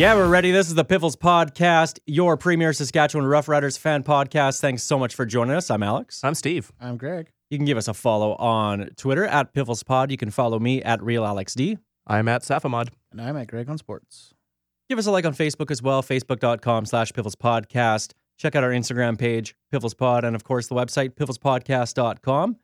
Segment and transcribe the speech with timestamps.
[0.00, 0.50] Yeah, we're ready.
[0.50, 4.58] This is the Piffles Podcast, your premier Saskatchewan Roughriders fan podcast.
[4.58, 5.70] Thanks so much for joining us.
[5.70, 6.24] I'm Alex.
[6.24, 6.72] I'm Steve.
[6.80, 7.30] I'm Greg.
[7.50, 10.10] You can give us a follow on Twitter at PifflesPod.
[10.10, 11.76] You can follow me at RealAlexD.
[12.06, 12.88] I'm at Safamod.
[13.12, 14.32] And I'm at Greg on Sports.
[14.88, 18.14] Give us a like on Facebook as well, facebook.com slash Piffles Podcast.
[18.38, 22.56] Check out our Instagram page, Piffles Pod, and of course the website, pifflespodcast.com.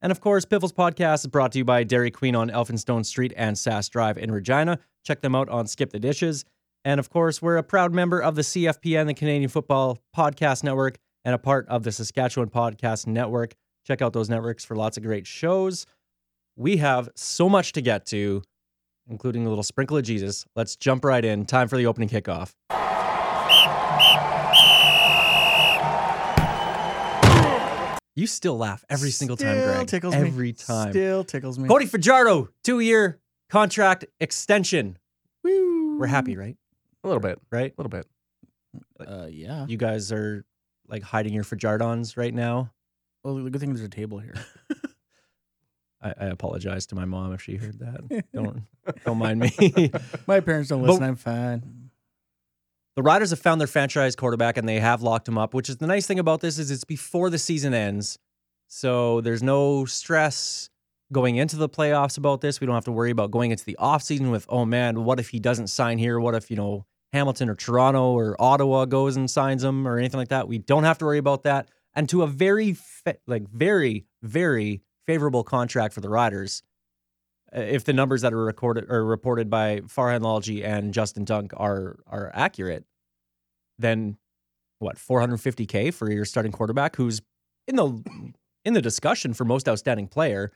[0.00, 3.34] And of course, Piffles Podcast is brought to you by Dairy Queen on Elphinstone Street
[3.36, 4.78] and Sass Drive in Regina.
[5.04, 6.46] Check them out on Skip the Dishes.
[6.88, 10.96] And of course, we're a proud member of the CFPN, the Canadian Football Podcast Network,
[11.22, 13.54] and a part of the Saskatchewan Podcast Network.
[13.86, 15.84] Check out those networks for lots of great shows.
[16.56, 18.42] We have so much to get to,
[19.06, 20.46] including a little sprinkle of Jesus.
[20.56, 21.44] Let's jump right in.
[21.44, 22.54] Time for the opening kickoff.
[28.16, 29.86] You still laugh every single time, Still Greg.
[29.88, 30.20] tickles me.
[30.26, 30.92] every time.
[30.92, 31.68] Still tickles me.
[31.68, 34.96] Cody Fajardo, two-year contract extension.
[35.44, 35.98] Woo.
[35.98, 36.56] We're happy, right?
[37.04, 37.38] A little bit.
[37.50, 37.72] Right?
[37.76, 38.06] A little bit.
[39.00, 39.66] Uh, yeah.
[39.68, 40.44] You guys are
[40.88, 42.72] like hiding your Fajardons right now.
[43.24, 44.34] Well, the good thing there's a table here.
[46.02, 48.24] I, I apologize to my mom if she heard that.
[48.32, 48.62] don't
[49.04, 49.90] don't mind me.
[50.28, 51.02] My parents don't But- listen.
[51.04, 51.90] I'm fine.
[52.94, 55.54] the Riders have found their franchise quarterback and they have locked him up.
[55.54, 58.18] Which is the nice thing about this is it's before the season ends,
[58.68, 60.70] so there's no stress
[61.12, 62.60] going into the playoffs about this.
[62.60, 65.30] We don't have to worry about going into the offseason with oh man, what if
[65.30, 66.20] he doesn't sign here?
[66.20, 70.18] What if you know Hamilton or Toronto or Ottawa goes and signs him or anything
[70.18, 70.48] like that?
[70.48, 71.70] We don't have to worry about that.
[71.94, 76.62] And to a very fa- like very very favorable contract for the Riders.
[77.56, 81.52] uh, If the numbers that are recorded or reported by Farhan Lalji and Justin Dunk
[81.56, 82.84] are are accurate,
[83.78, 84.18] then
[84.80, 87.20] what 450k for your starting quarterback who's
[87.66, 88.30] in the
[88.64, 90.52] in the discussion for most outstanding player.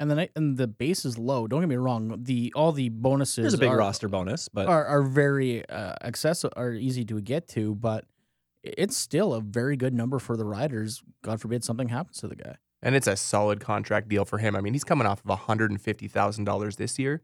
[0.00, 1.46] And the and the base is low.
[1.46, 2.22] Don't get me wrong.
[2.22, 5.94] The all the bonuses There's a big are, roster bonus, but are are very uh,
[6.02, 8.06] accessible, are easy to get to, but
[8.62, 11.02] it's still a very good number for the Riders.
[11.22, 12.56] God forbid something happens to the guy.
[12.82, 14.56] And it's a solid contract deal for him.
[14.56, 17.20] I mean, he's coming off of $150,000 this year.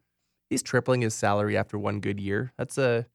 [0.51, 2.53] He's tripling his salary after one good year.
[2.59, 3.07] That's a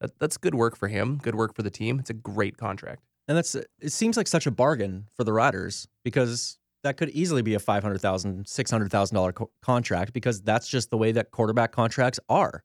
[0.00, 1.18] that, that's good work for him.
[1.22, 1.98] Good work for the team.
[2.00, 3.02] It's a great contract.
[3.28, 7.42] and that's it seems like such a bargain for the Riders because that could easily
[7.42, 10.98] be a five hundred thousand, six hundred thousand dollar co- contract because that's just the
[10.98, 12.64] way that quarterback contracts are.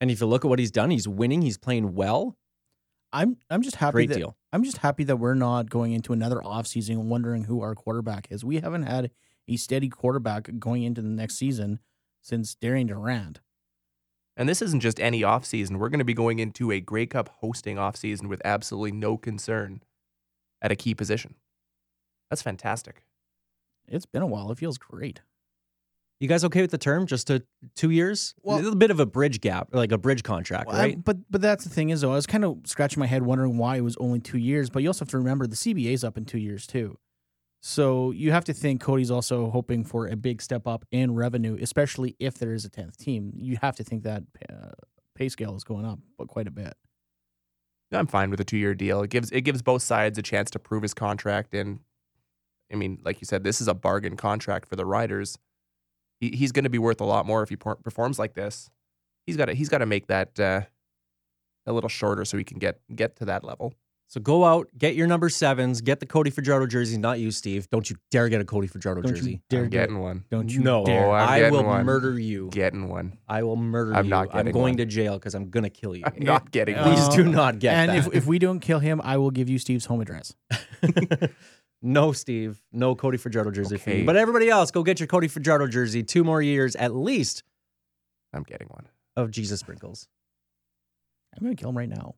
[0.00, 2.36] And if you look at what he's done, he's winning, he's playing well.
[3.12, 4.36] I'm I'm just happy Great that deal.
[4.52, 8.44] I'm just happy that we're not going into another offseason wondering who our quarterback is.
[8.44, 9.10] We haven't had
[9.48, 11.80] a steady quarterback going into the next season
[12.22, 13.40] since Darian Durant.
[14.36, 15.78] And this isn't just any offseason.
[15.78, 19.82] We're going to be going into a Grey Cup hosting offseason with absolutely no concern
[20.62, 21.34] at a key position.
[22.30, 23.02] That's fantastic.
[23.86, 24.50] It's been a while.
[24.50, 25.20] It feels great.
[26.20, 27.06] You guys okay with the term?
[27.06, 27.44] Just to
[27.76, 28.34] two years?
[28.42, 31.04] Well- a little bit of a bridge gap, like a bridge contract, Well, I- right?
[31.04, 33.56] but but that's the thing is though, I was kind of scratching my head wondering
[33.56, 34.68] why it was only two years.
[34.68, 36.98] But you also have to remember the CBA's up in two years too.
[37.60, 41.56] So you have to think Cody's also hoping for a big step up in revenue,
[41.60, 43.32] especially if there is a tenth team.
[43.34, 44.70] You have to think that uh,
[45.16, 46.74] pay scale is going up, but quite a bit.
[47.90, 49.02] I'm fine with a two year deal.
[49.02, 51.54] It gives it gives both sides a chance to prove his contract.
[51.54, 51.80] And
[52.72, 55.38] I mean, like you said, this is a bargain contract for the riders.
[56.20, 58.70] He, he's going to be worth a lot more if he per- performs like this.
[59.26, 60.62] He's got to he's got to make that uh,
[61.66, 63.74] a little shorter so he can get get to that level.
[64.10, 67.68] So go out, get your number sevens, get the Cody Fajardo jersey, not you, Steve.
[67.68, 69.32] Don't you dare get a Cody Fajardo Don't jersey.
[69.32, 69.80] you dare I'm do it.
[69.80, 70.24] getting one.
[70.30, 71.04] Don't you no, dare.
[71.08, 71.84] Oh, I'm I will one.
[71.84, 72.48] murder you.
[72.50, 73.18] Getting one.
[73.28, 74.10] I will murder I'm you.
[74.10, 74.76] not I'm going one.
[74.78, 76.04] to jail because I'm gonna kill you.
[76.06, 76.94] I'm not getting Uh, one.
[76.94, 77.98] Please do not get and that.
[77.98, 80.34] if, if we don't kill him, I will give you Steve's home address.
[81.82, 84.04] no, Steve, no Cody Fajardo jersey for you.
[84.04, 86.02] But everybody else, go get your Cody Fajardo jersey.
[86.02, 87.42] Two more years at least
[88.32, 88.86] I'm getting one.
[89.16, 90.08] of Jesus sprinkles.
[91.36, 92.14] I'm going to kill him right now.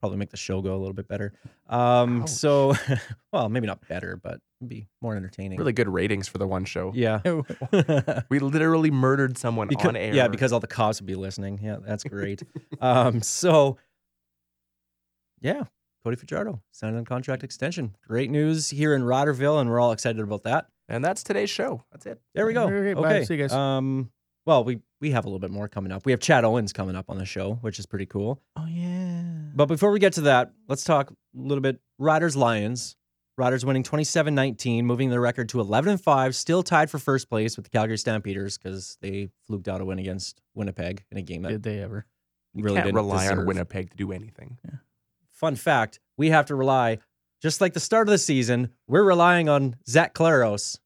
[0.00, 1.32] Probably make the show go a little bit better.
[1.68, 2.30] Um, Ouch.
[2.30, 2.74] so,
[3.32, 5.58] well, maybe not better, but be more entertaining.
[5.58, 6.92] Really good ratings for the one show.
[6.94, 7.20] Yeah.
[8.30, 10.14] We literally murdered someone Because- on air.
[10.14, 11.60] Yeah, because all the cops would be listening.
[11.62, 12.42] Yeah, that's great.
[12.80, 13.76] um, so,
[15.40, 15.64] yeah,
[16.04, 17.94] Cody Fajardo signed on contract extension.
[18.06, 20.66] Great news here in Riderville, and we're all excited about that.
[20.88, 21.84] and that's today's show.
[21.92, 22.20] That's it.
[22.34, 22.64] There we go.
[22.64, 23.22] Okay, Okay, bye.
[23.24, 23.52] See you guys.
[23.52, 24.10] Um,
[24.46, 26.04] Well, we we have a little bit more coming up.
[26.06, 28.40] We have Chad Owens coming up on the show, which is pretty cool.
[28.56, 29.22] Oh yeah.
[29.54, 32.96] But before we get to that, let's talk a little bit Riders Lions.
[33.38, 37.56] Riders winning 27-19, moving their record to 11 and 5, still tied for first place
[37.56, 41.42] with the Calgary Stampeders because they fluked out a win against Winnipeg in a game
[41.42, 42.04] that Did they ever?
[42.52, 43.46] You really can't didn't rely on.
[43.46, 44.58] Winnipeg to do anything.
[45.40, 46.98] Fun fact, we have to rely
[47.40, 50.78] just like the start of the season, we're relying on Zach Collaros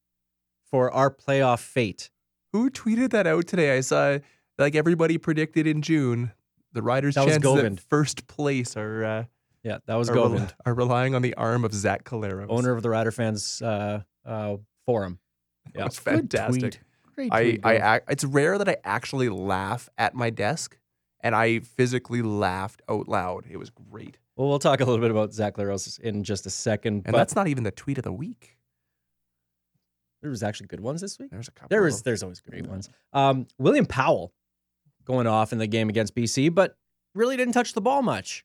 [0.71, 2.09] for our playoff fate.
[2.53, 3.75] Who tweeted that out today?
[3.75, 4.19] I saw
[4.57, 6.31] like everybody predicted in June
[6.71, 9.23] the Riders' That was chances at first place are uh,
[9.63, 12.45] Yeah, that was are, rel- Govind, are relying on the arm of Zach Collaros.
[12.47, 14.55] owner of the Rider fans uh, uh,
[14.85, 15.19] forum.
[15.73, 15.85] That yeah.
[15.85, 16.61] was Good fantastic.
[16.61, 16.79] tweet.
[17.15, 17.95] Great I, tweet, I, Gov.
[17.95, 20.77] ac- it's rare that I actually laugh at my desk,
[21.21, 23.45] and I physically laughed out loud.
[23.49, 26.49] It was great, Well, we'll talk a little bit about Zach Collaros in just a
[26.49, 27.03] second.
[27.05, 28.57] and but that's not even the tweet of the week.
[30.21, 31.31] there was actually good ones this week.
[31.31, 31.69] There's a couple.
[31.69, 32.09] There of is them.
[32.09, 32.89] there's always great ones.
[33.13, 34.33] Um, William Powell
[35.05, 36.77] going off in the game against BC, but
[37.13, 38.43] really didn't touch the ball much.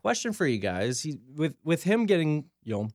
[0.00, 2.88] Question for you guys: he, with with him getting you know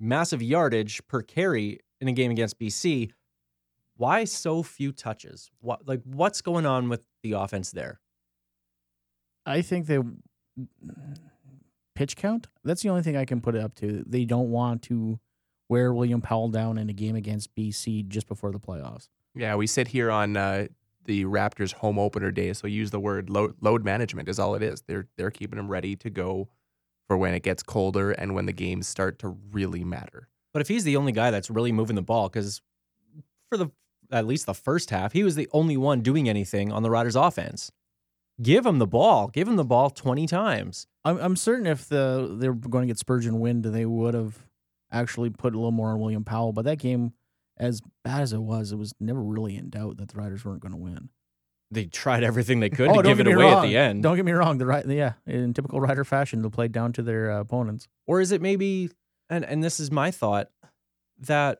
[0.00, 3.10] massive yardage per carry in a game against BC,
[3.96, 5.50] why so few touches?
[5.60, 8.00] What like what's going on with the offense there?
[9.46, 9.98] I think they
[11.94, 12.48] pitch count.
[12.64, 14.04] That's the only thing I can put it up to.
[14.06, 15.18] They don't want to
[15.68, 19.08] wear William Powell down in a game against BC just before the playoffs.
[19.34, 20.66] Yeah, we sit here on uh,
[21.04, 24.62] the Raptors home opener day, so use the word load, load management is all it
[24.62, 24.82] is.
[24.86, 26.48] They're they're keeping them ready to go
[27.06, 30.28] for when it gets colder and when the games start to really matter.
[30.52, 32.62] But if he's the only guy that's really moving the ball, because
[33.48, 33.70] for the
[34.10, 37.16] at least the first half, he was the only one doing anything on the Riders'
[37.16, 37.72] offense.
[38.42, 39.28] Give him the ball.
[39.28, 40.86] Give him the ball twenty times.
[41.04, 44.44] I'm, I'm certain if the they were going to get Spurgeon wind, they would have
[44.90, 46.52] actually put a little more on William Powell.
[46.52, 47.12] But that game,
[47.58, 50.60] as bad as it was, it was never really in doubt that the Riders weren't
[50.60, 51.10] going to win.
[51.70, 54.02] They tried everything they could Oh, to give it away at the end.
[54.02, 54.58] Don't get me wrong.
[54.58, 57.88] The right, yeah, in typical Rider fashion, they'll play down to their uh, opponents.
[58.06, 58.90] Or is it maybe,
[59.30, 60.50] and and this is my thought,
[61.18, 61.58] that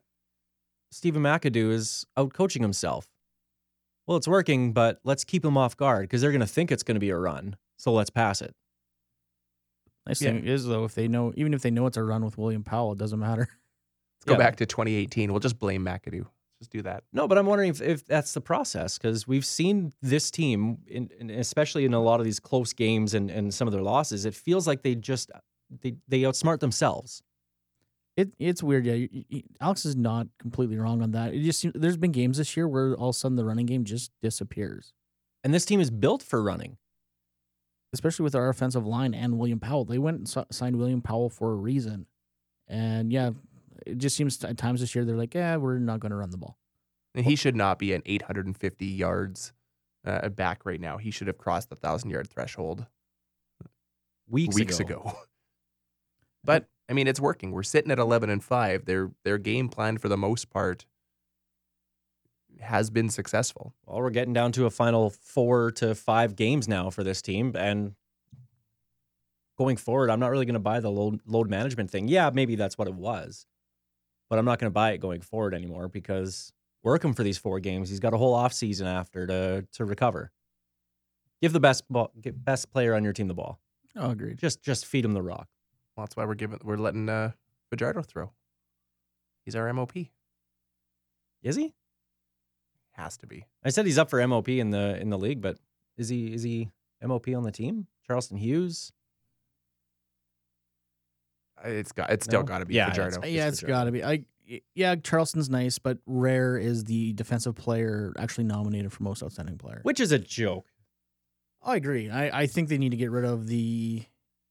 [0.91, 3.07] Stephen McAdoo is out coaching himself.
[4.07, 6.83] Well, it's working, but let's keep them off guard because they're going to think it's
[6.83, 7.57] going to be a run.
[7.79, 8.55] So let's pass it.
[10.07, 10.33] Nice Yeah.
[10.33, 12.63] thing is though, if they know, even if they know it's a run with William
[12.63, 13.49] Powell, it doesn't matter.
[14.19, 14.39] Let's go Yeah.
[14.39, 15.31] back to 2018.
[15.33, 16.27] We'll just blame McAdoo.
[16.61, 17.05] Just do that.
[17.13, 21.11] No, but I'm wondering if, if that's the process because we've seen this team, in,
[21.19, 24.25] in, especially in a lot of these close games and, and some of their losses,
[24.25, 25.31] it feels like they just
[25.83, 27.23] they, they outsmart themselves.
[28.17, 28.87] It it's weird.
[28.87, 31.35] Yeah, You- you- Alex is not completely wrong on that.
[31.35, 33.67] It just seems, there's been games this year where all of a sudden the running
[33.67, 34.93] game just disappears,
[35.43, 36.79] And this team is built for running.
[37.93, 39.85] especially with our offensive line and William Powell.
[39.85, 42.07] They went and signed William Powell for a reason,
[42.67, 43.31] and yeah,
[43.87, 46.31] it just seems at times this year they're like, yeah, we're not going to run
[46.31, 46.59] the ball.
[47.15, 49.53] And he should not be an 850 yards
[50.05, 50.97] uh, back right now.
[50.99, 52.87] He should have crossed the thousand yard threshold
[54.29, 55.01] Weeks, weeks ago.
[55.01, 55.13] ago.
[56.45, 57.51] But I mean, it's working.
[57.51, 58.85] We're sitting at 11 and five.
[58.85, 60.87] Their their game plan for the most part
[62.61, 63.75] has been successful.
[63.87, 67.55] Well, we're getting down to a final four to five games now for this team,
[67.57, 67.95] and
[69.57, 72.09] going forward, I'm not really going to buy the load load management thing.
[72.09, 73.47] Yeah, maybe that's what it was,
[74.29, 76.53] but I'm not going to buy it going forward anymore because
[76.83, 77.89] work him for these four games.
[77.89, 80.31] He's got a whole off season after to to recover.
[81.41, 83.59] Give the best ball, best player on your team the ball.
[83.97, 84.39] Oh, agreed.
[84.39, 85.49] Just just feed him the rock.
[85.97, 87.33] Well, that's why we're giving we're letting uh,
[87.71, 88.33] Fajardo throw.
[89.45, 89.93] He's our MOP.
[91.43, 91.75] Is he?
[92.93, 93.45] Has to be.
[93.65, 95.59] I said he's up for MOP in the in the league, but
[95.97, 96.71] is he is he
[97.03, 97.87] MOP on the team?
[98.07, 98.93] Charleston Hughes.
[101.65, 102.11] It's got.
[102.11, 102.47] It's still No?
[102.47, 103.19] got to be Yeah, Fajardo.
[103.19, 103.69] it's- yeah, for it's sure.
[103.69, 104.05] got to be.
[104.05, 104.25] I
[104.75, 109.81] yeah, Charleston's nice, but Rare is the defensive player actually nominated for most outstanding player.
[109.85, 110.67] Which is a joke.
[111.63, 112.11] I agree.
[112.11, 114.05] I, I think they need to get rid of the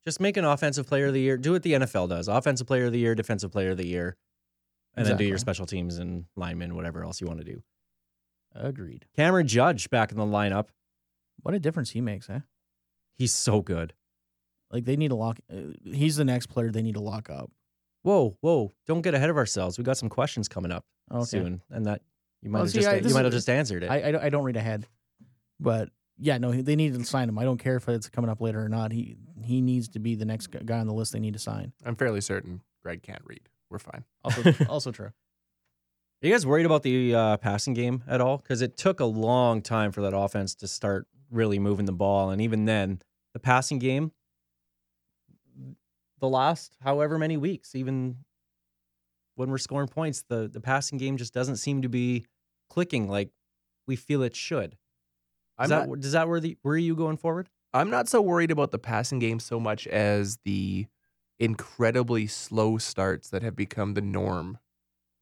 [0.06, 1.38] Just make an offensive player of the year.
[1.38, 4.18] Do what the NFL does: offensive player of the year, defensive player of the year,
[4.96, 7.64] and then do your special teams and linemen, whatever else you want to do.
[8.56, 9.06] agreed.
[9.16, 10.68] Cameron Judge back in the lineup.
[11.42, 12.42] What a difference he makes, huh?
[13.16, 13.94] He's so good.
[14.72, 15.40] Like they need to lock.
[15.52, 17.50] Uh, he's the next player they need to lock up.
[18.04, 18.72] Whoa, whoa!
[18.86, 19.78] Don't get ahead of ourselves.
[19.78, 21.24] We got some questions coming up Okay.
[21.26, 22.02] soon, and that
[22.42, 23.90] you might Well, have see, just I- you might have just answered it.
[23.90, 24.88] I I don't read ahead,
[25.60, 27.40] but yeah, no, they need to sign him.
[27.40, 28.92] I don't care if it's coming up later or not.
[28.92, 31.74] He he needs to be the next guy on the list they need to sign.
[31.86, 33.50] I'm fairly certain Greg can't read.
[33.70, 34.04] We're fine.
[34.24, 35.08] Also also true.
[35.08, 38.38] Are you guys worried about the uh, passing game at all?
[38.38, 42.30] Because it took a long time for that offense to start really moving the ball,
[42.30, 43.02] and even then,
[43.34, 44.12] the passing game,
[46.20, 48.18] the last however many weeks, even
[49.36, 52.26] when we're scoring points, the the passing game just doesn't seem to be
[52.70, 53.32] clicking like
[53.88, 54.78] we feel it should.
[55.58, 57.50] I'm Is not, does that where the where are you going forward?
[57.74, 60.86] I'm not so worried about the passing game so much as the
[61.40, 64.60] incredibly slow starts that have become the norm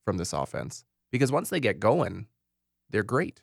[0.05, 0.83] from this offense.
[1.11, 2.27] Because once they get going,
[2.89, 3.41] they're great.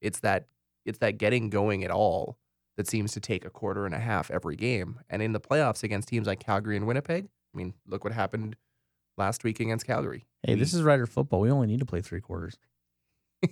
[0.00, 0.46] It's that
[0.84, 2.38] it's that getting going at all
[2.76, 5.00] that seems to take a quarter and a half every game.
[5.08, 8.56] And in the playoffs against teams like Calgary and Winnipeg, I mean, look what happened
[9.16, 10.26] last week against Calgary.
[10.42, 11.40] Hey, this is Rider football.
[11.40, 12.58] We only need to play three quarters.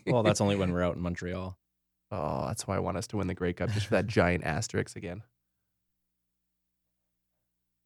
[0.06, 1.56] Well, that's only when we're out in Montreal.
[2.16, 4.44] Oh, that's why I want us to win the Grey Cup just for that giant
[4.44, 5.22] asterisk again.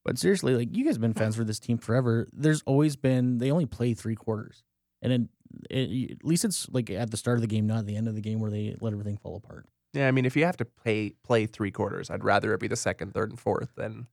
[0.04, 2.26] But seriously, like you guys have been fans for this team forever.
[2.32, 4.62] There's always been they only play three quarters,
[5.02, 5.28] and then
[5.70, 7.96] eh, it, at least it's like at the start of the game, not at the
[7.96, 9.66] end of the game, where they let everything fall apart.
[9.94, 12.68] Yeah, I mean, if you have to play play three quarters, I'd rather it be
[12.68, 14.06] the second, third, and fourth than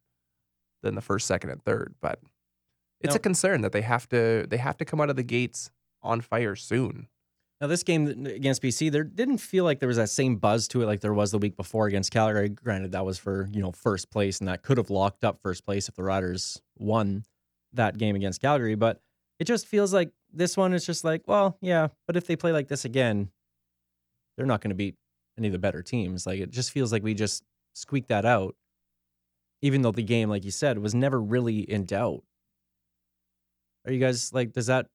[0.84, 1.95] than the first, second, and third.
[2.01, 2.19] But
[3.01, 3.17] it's No.
[3.17, 6.19] a concern that they have to they have to come out of the gates on
[6.22, 7.07] fire soon.
[7.62, 10.82] Now, this game against BC, there didn't feel like there was that same buzz to
[10.82, 12.50] it like there was the week before against Calgary.
[12.50, 15.66] Granted, that was for you know first place, and that could have locked up first
[15.66, 17.24] place if the Riders won
[17.72, 18.76] that game against Calgary.
[18.76, 19.00] But
[19.40, 22.52] it just feels like this one is just like, well, yeah, but if they play
[22.52, 23.30] like this again,
[24.36, 24.96] they're not going to beat
[25.38, 26.26] any of the better teams.
[26.26, 27.42] Like it just feels like we just
[27.74, 28.56] squeaked that out,
[29.62, 32.24] even though the game, like you said, was never really in doubt.
[33.86, 34.52] Are you guys like?
[34.52, 34.88] Does that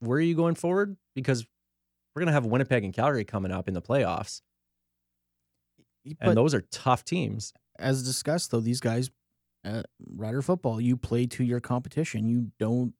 [0.00, 0.96] where are you going forward?
[1.14, 1.46] Because
[2.14, 4.42] we're gonna have Winnipeg and Calgary coming up in the playoffs,
[6.04, 7.52] But and those are tough teams.
[7.78, 9.10] as discussed, though, these guys,
[9.64, 9.82] uh,
[10.14, 12.26] Rider football, you play to your competition.
[12.28, 12.94] You don't.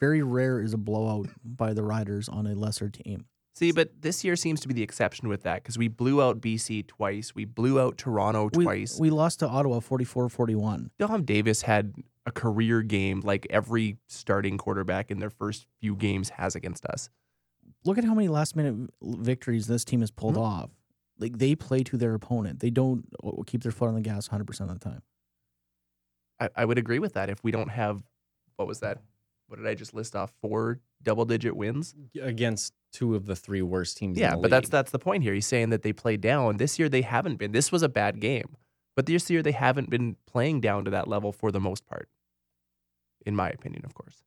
[0.00, 3.26] Very rare is a blowout by the Riders on a lesser team.
[3.54, 6.40] See, but this year seems to be the exception with that because we blew out
[6.40, 8.98] BC twice, we blew out Toronto We, twice.
[8.98, 10.90] we lost to Ottawa 44-41.
[10.98, 11.94] Dom Davis had
[12.26, 17.08] a career game like every starting quarterback in their first few games has against us.
[17.84, 20.40] Look at how many last minute victories this team has pulled Mhm.
[20.42, 20.70] off.
[21.18, 22.60] Like they play to their opponent.
[22.60, 25.02] They don't uh, keep their foot on the gas 100% of the time.
[26.40, 28.02] I, I would agree with that if we don't have
[28.56, 29.02] what was that?
[29.48, 30.32] What did I just list off?
[30.40, 31.94] Four double digit wins?
[32.20, 34.16] against two of the three worst teams.
[34.16, 35.34] in Yeah, the but that's that's the point here.
[35.34, 36.56] He's saying that they play down.
[36.56, 37.52] This year they haven't been.
[37.52, 38.56] This was a bad game.
[38.96, 42.08] But this year they haven't been playing down to that level for the most part.
[43.26, 44.22] In my opinion, of course.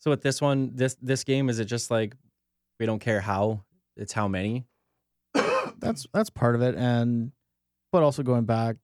[0.00, 0.10] So.
[0.10, 2.14] With this one, this this game is it just like
[2.78, 3.64] we don't care how
[3.96, 4.66] it's how many.
[5.78, 7.32] That's that's part of it, and
[7.92, 8.76] but also going back,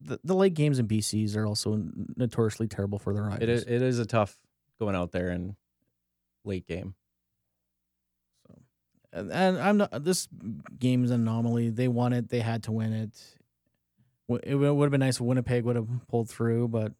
[0.00, 1.82] the, the late games in BCs are also
[2.16, 3.42] notoriously terrible for the Riders.
[3.42, 4.38] It is it is a tough
[4.78, 5.56] going out there and
[6.44, 6.94] late game.
[9.12, 10.04] and, and I'm not.
[10.04, 10.28] This
[10.78, 11.70] game is an anomaly.
[11.70, 12.28] They won it.
[12.28, 13.38] They had to win it.
[14.44, 16.92] It would have been nice if Winnipeg would have pulled through, but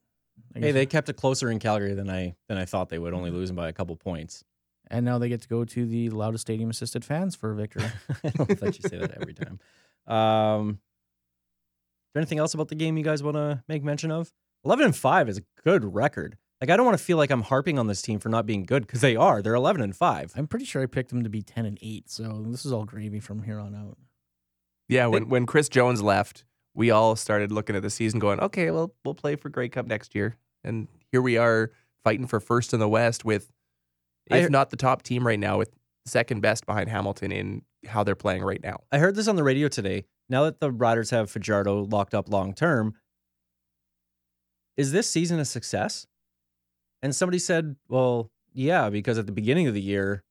[0.55, 3.31] Hey, they kept it closer in Calgary than I than I thought they would, only
[3.31, 4.45] losing by a couple points.
[4.91, 7.85] and now they get to go to the loudest stadium assisted fans for a victory.
[8.25, 9.61] I don't let you say that every time.
[10.07, 14.33] Um, is there anything else about the game you guys want to make mention of?
[14.65, 16.39] Eleven and five is a good record.
[16.61, 18.65] Like I don't want to feel like I'm harping on this team for not being
[18.65, 19.43] good because they are.
[19.43, 20.33] They're eleven and five.
[20.35, 22.85] I'm pretty sure I picked them to be ten and eight, so this is all
[22.85, 23.99] gravy from here on out.
[24.89, 26.45] Yeah, when, when Chris Jones left,
[26.79, 29.87] we all started looking at the season going, okay, well, we'll play for Grey Cup
[29.87, 30.37] next year.
[30.63, 31.73] And here we are
[32.05, 33.51] fighting for first in the West with,
[34.27, 35.73] if heard- not the top team right now, with
[36.07, 38.79] second best behind Hamilton in how they're playing right now.
[38.93, 40.05] I heard this on the radio today.
[40.29, 42.95] Now that the Riders have Fajardo locked up long term,
[44.77, 46.07] is this season a success?
[47.03, 50.23] And somebody said, well, yeah, because at the beginning of the year,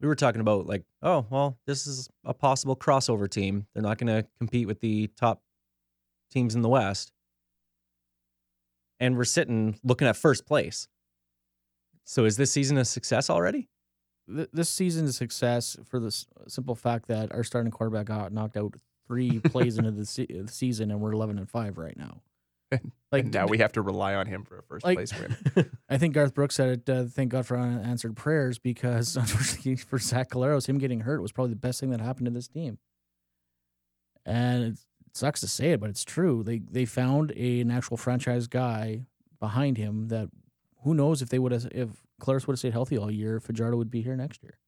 [0.00, 3.66] we were talking about like, oh, well, this is a possible crossover team.
[3.74, 5.42] They're not going to compete with the top
[6.30, 7.12] teams in the West.
[8.98, 10.88] And we're sitting looking at first place.
[12.04, 13.68] So is this season a success already?
[14.34, 16.10] Th- This season's a success for the
[16.48, 18.74] simple fact that our starting quarterback got knocked out
[19.06, 22.22] three plays into the, se- the season, and we're eleven and five right now.
[23.12, 25.70] Like and now we have to rely on him for a first Like- place win.
[25.88, 26.88] I think Garth Brooks said it.
[26.88, 31.32] Uh, thank God for unanswered prayers because unfortunately for Zach Collaros, him getting hurt was
[31.32, 32.78] probably the best thing that happened to this team.
[34.24, 34.78] And it
[35.16, 36.42] sucks to say it, but it's true.
[36.42, 39.06] They they found a, an actual franchise guy
[39.40, 40.28] behind him that
[40.82, 41.88] who knows if they would have if
[42.20, 44.58] Collaros would have stayed healthy all year, Fajardo would be here next year.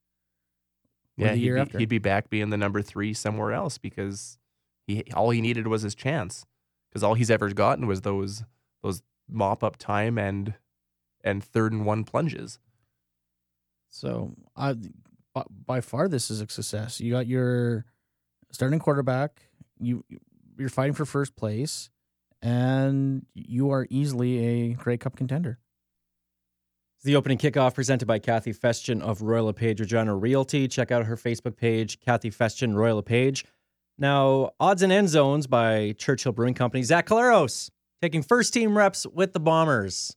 [1.16, 1.78] Yeah, the he'd year be, after.
[1.78, 4.38] he'd be back being the number three somewhere else because
[4.86, 6.46] he all he needed was his chance
[6.88, 8.44] because all he's ever gotten was those
[8.82, 10.54] those mop up time and
[11.24, 12.58] and third and one plunges.
[13.90, 14.76] So, I,
[15.66, 17.00] by far, this is a success.
[17.00, 17.86] You got your
[18.50, 19.42] starting quarterback.
[19.80, 20.04] You
[20.58, 21.90] you're fighting for first place,
[22.42, 25.58] and you are easily a Grey Cup contender.
[27.04, 30.66] The opening kickoff presented by Kathy Festian of Royal LePage Regina Realty.
[30.66, 33.44] Check out her Facebook page, Kathy Festian Royal LePage.
[33.98, 36.82] Now, odds and end zones by Churchill Brewing Company.
[36.82, 37.70] Zach Collaros
[38.02, 40.16] taking first team reps with the Bombers.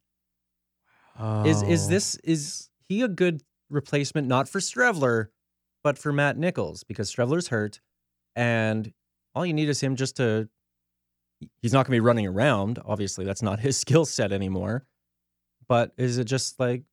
[1.45, 1.89] Is is Oh.
[1.89, 5.27] this is he a good replacement not for Streveler,
[5.83, 7.79] but for Matt Nichols because Streveler's hurt,
[8.35, 8.91] and
[9.35, 10.49] all you need is him just to.
[11.61, 12.79] He's not going to be running around.
[12.85, 14.85] Obviously, that's not his skill set anymore.
[15.67, 16.83] But is it just like,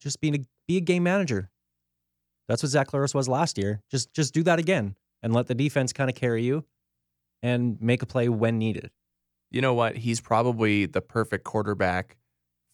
[0.00, 0.38] just being a
[0.68, 1.50] be a game manager?
[2.48, 3.82] That's what Zach Collaros was last year.
[3.90, 6.64] Just just do that again and let the defense kind of carry you,
[7.42, 8.90] and make a play when needed.
[9.50, 9.98] You know what?
[9.98, 12.16] He's probably the perfect quarterback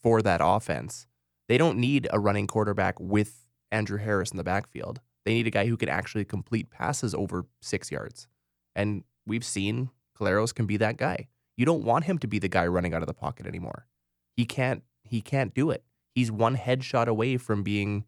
[0.03, 1.07] for that offense.
[1.49, 5.01] They don't need a running quarterback with Andrew Harris in the backfield.
[5.25, 8.29] They need a guy who can actually complete passes over six yards.
[8.77, 11.27] And we've seen Collaros can be that guy.
[11.57, 13.89] You don't want him to be the guy running out of the pocket anymore.
[14.37, 15.83] He can't he can't do it.
[16.15, 18.05] He's one headshot away from being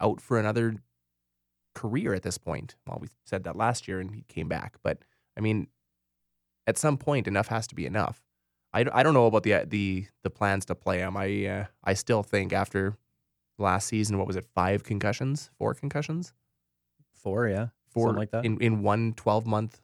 [0.00, 0.76] out for another
[1.74, 2.76] career at this point.
[2.86, 4.76] Well, we said that last year and he came back.
[4.82, 4.98] But
[5.36, 5.66] I mean,
[6.66, 8.22] at some point, enough has to be enough.
[8.72, 11.16] I, I don't know about the the the plans to play him.
[11.16, 12.96] I uh, I still think after
[13.58, 16.32] last season, what was it, five concussions, four concussions,
[17.14, 18.44] Four, yeah, four something like that.
[18.44, 19.80] in in one 12 month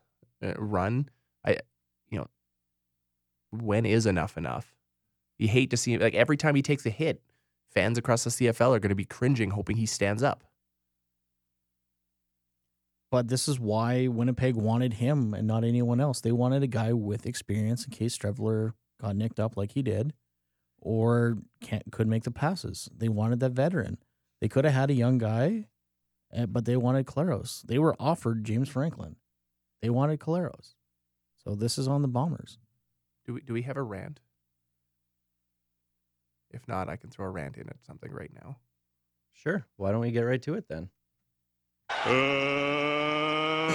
[0.57, 1.09] run.
[1.45, 1.59] I
[2.11, 2.29] you know
[3.51, 4.75] when is enough enough?
[5.39, 7.23] You hate to see like every time he takes a hit,
[7.73, 10.45] fans across the CFL are going to be cringing, hoping he stands up.
[13.11, 16.23] But this is why Winnipeg wanted him and not anyone else.
[16.23, 18.73] They wanted a guy with experience in case Streveler
[19.03, 20.15] got nicked up like he did,
[20.81, 22.89] or can't could make the passes.
[22.97, 23.99] They wanted that veteran.
[24.41, 25.67] They could have had a young guy,
[26.33, 27.63] eh, but they wanted Collaros.
[27.63, 29.17] They were offered James Franklin.
[29.83, 30.75] They wanted Collaros.
[31.45, 32.59] So this is on the Bombers.
[33.27, 34.21] Do we do we have a rant?
[36.51, 38.59] If not, I can throw a rant in at something right now.
[39.33, 39.67] Sure.
[39.77, 40.91] Why don't we get right to it then?
[41.91, 42.11] Uh,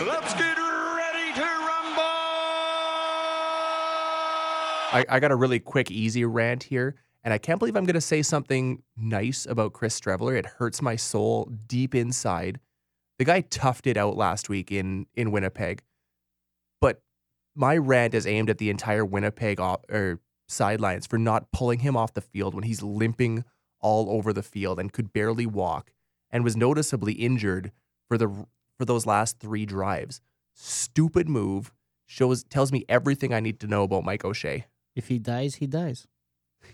[0.07, 2.03] let's get ready to rumble.
[4.93, 7.95] I, I got a really quick, easy rant here, and I can't believe I'm going
[7.95, 10.37] to say something nice about Chris Streveler.
[10.37, 12.59] It hurts my soul deep inside.
[13.17, 15.86] The guy toughed it out last week in in Winnipeg, but
[17.57, 21.97] my rant is aimed at the entire Winnipeg op, or sidelines for not pulling him
[21.97, 23.43] off the field when he's limping
[23.79, 25.91] all over the field and could barely walk,
[26.31, 27.71] and was noticeably injured
[28.07, 28.45] for the
[28.77, 30.21] for those last three drives.
[30.53, 31.73] Stupid move
[32.05, 34.65] shows tells me everything I need to know about Mike O'Shea.
[34.95, 36.07] If he dies, he dies.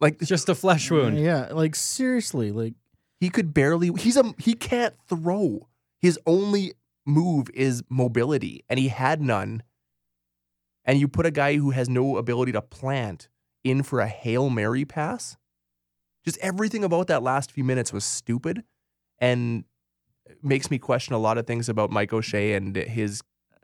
[0.00, 1.16] Like It's just a flesh wound.
[1.16, 2.74] Yeah, like seriously, like
[3.20, 5.68] he could barely he's a he can't throw.
[6.00, 6.72] His only
[7.06, 9.62] move is mobility and he had none.
[10.84, 13.28] And you put a guy who has no ability to plant
[13.64, 15.36] in for a Hail Mary pass?
[16.24, 18.64] Just everything about that last few minutes was stupid
[19.18, 19.64] and
[20.42, 23.22] makes me question a lot of things about Mike O'Shea and his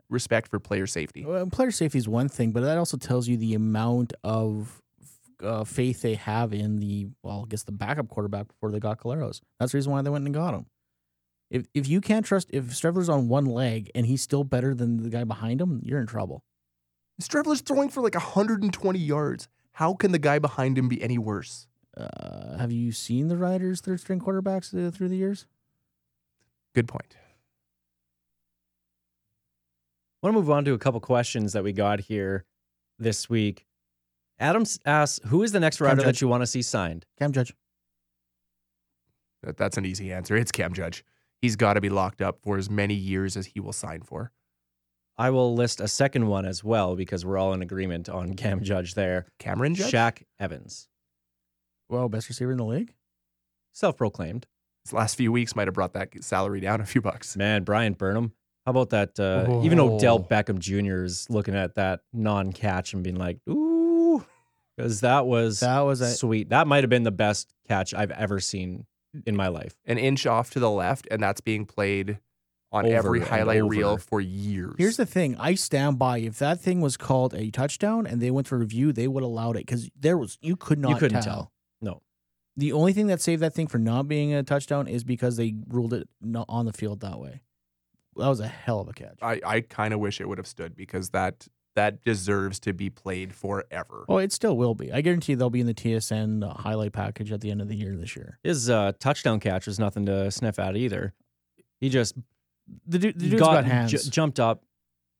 [0.09, 1.23] respect for player safety.
[1.25, 4.81] Well, player safety is one thing, but that also tells you the amount of
[5.41, 8.99] uh, faith they have in the well, I guess the backup quarterback before they got
[8.99, 9.41] Collaros.
[9.59, 10.65] That's the reason why they went and got him.
[11.49, 15.03] If if you can't trust if Streveler's on one leg and he's still better than
[15.03, 16.43] the guy behind him, you're in trouble.
[17.21, 19.47] Streveler's throwing for like 120 yards.
[19.73, 21.67] How can the guy behind him be any worse?
[21.95, 25.45] Uh, have you seen the Riders' third string quarterbacks uh, through the years?
[26.73, 27.15] Good point.
[30.21, 32.45] I want to move on to a couple questions that we got here
[32.97, 33.65] this week.
[34.37, 37.53] Adams asks, "Who is the next rider that you want to see signed?" Cam Judge.
[39.43, 40.35] That, that's an easy answer.
[40.35, 41.03] It's Cam Judge.
[41.41, 44.31] He's got to be locked up for as many years as he will sign for.
[45.19, 48.63] I will list a second one as well because we're all in agreement on Cam
[48.63, 49.27] Judge there.
[49.37, 49.91] Cameron Judge?
[49.91, 50.87] Shaq Evans,
[51.89, 52.93] Well, best receiver in the league.
[53.73, 54.47] self-proclaimed.
[54.85, 57.35] His last few weeks might have brought that salary down a few bucks.
[57.35, 58.31] Man, Bryan Burnham.
[58.65, 59.19] How about that?
[59.19, 60.19] Uh, Even Odell.
[60.21, 61.03] Beckham Jr.
[61.03, 64.23] is looking at that non-catch and being like, "Ooh,"
[64.77, 66.49] because that was That was a sweet.
[66.49, 68.85] That might have been the best catch I've ever seen
[69.25, 69.75] in my life.
[69.85, 72.19] An inch off to the left, and that's being played
[72.71, 74.75] on Over every and highlight reel for years.
[74.77, 75.35] Here's the thing.
[75.37, 76.19] I stand by.
[76.19, 79.29] If that thing was called a touchdown and they went for review, they would have
[79.29, 81.33] allowed it because there was you could not you couldn't tell.
[81.33, 81.51] tell.
[81.81, 82.01] No.
[82.55, 85.55] The only thing that saved that thing for not being a touchdown is because they
[85.67, 87.41] ruled it not on the field that way.
[88.15, 89.17] That was a hell of a catch.
[89.21, 92.89] I, I kind of wish it would have stood because that that deserves to be
[92.89, 94.03] played forever.
[94.09, 94.91] Oh, it still will be.
[94.91, 97.75] I guarantee they'll be in the TSN uh, highlight package at the end of the
[97.75, 98.39] year this year.
[98.43, 101.13] His uh, touchdown catch was nothing to sniff at either.
[101.79, 102.15] He just
[102.87, 103.91] The, dude, the dude's got, got, hands.
[103.91, 104.63] ju- jumped up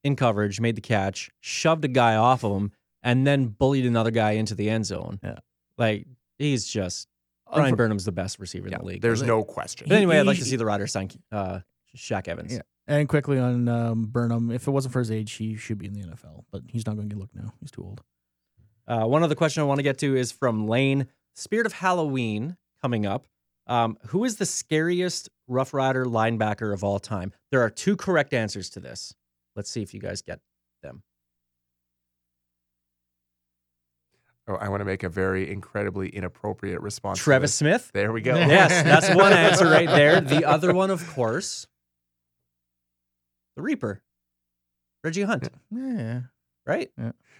[0.03, 2.71] in coverage, made the catch, shoved a guy off of him,
[3.03, 5.19] and then bullied another guy into the end zone.
[5.23, 5.39] Yeah.
[5.77, 6.07] Like
[6.37, 7.07] he's just
[7.53, 9.01] Bryan Burnham's the best receiver in the league.
[9.01, 9.87] there's no question.
[9.89, 11.59] But anyway, I'd like to see the Riders sign uh,
[11.95, 12.53] Shaq Evans.
[12.53, 12.61] Yeah.
[12.87, 15.93] And quickly on um, Burnham, if it wasn't for his age, he should be in
[15.93, 17.53] the NFL, but he's not going to get looked now.
[17.59, 18.01] He's too old.
[18.87, 21.07] Uh, one other question I want to get to is from Lane.
[21.35, 23.27] Spirit of Halloween coming up.
[23.67, 27.33] Um, who is the scariest Rough Rider linebacker of all time?
[27.51, 29.13] There are two correct answers to this.
[29.55, 30.39] Let's see if you guys get
[30.83, 31.03] them.
[34.47, 37.19] Oh, I want to make a very incredibly inappropriate response.
[37.19, 37.53] to Travis.
[37.53, 37.91] Smith.
[37.93, 38.35] There we go.
[38.35, 40.21] Yes, that's one answer right there.
[40.29, 41.67] The other one, of course,
[43.55, 44.01] the Reaper,
[45.03, 45.49] Reggie Hunt.
[45.71, 46.21] Yeah.
[46.65, 46.91] Right.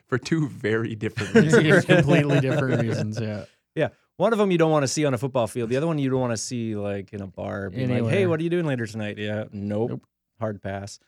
[0.08, 1.86] For two very different reasons.
[1.86, 3.20] completely different reasons.
[3.20, 3.46] Yeah.
[3.76, 3.90] Yeah.
[4.20, 5.70] One of them you don't want to see on a football field.
[5.70, 7.70] The other one you don't want to see like in a bar.
[7.70, 9.18] Being like, hey, what are you doing later tonight?
[9.18, 9.92] Yeah, nope.
[9.92, 10.06] Nope.
[10.42, 11.00] Hard pass.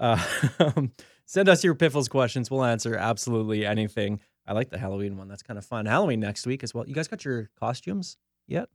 [0.00, 0.20] Uh,
[1.24, 2.50] send us your Piffles questions.
[2.50, 4.18] We'll answer absolutely anything.
[4.44, 5.28] I like the Halloween one.
[5.28, 5.86] That's kind of fun.
[5.86, 6.84] Halloween next week as well.
[6.84, 8.16] You guys got your costumes
[8.48, 8.68] yet?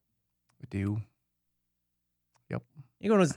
[0.62, 1.01] We do.
[2.49, 2.63] Yep.
[3.01, 3.36] You going to?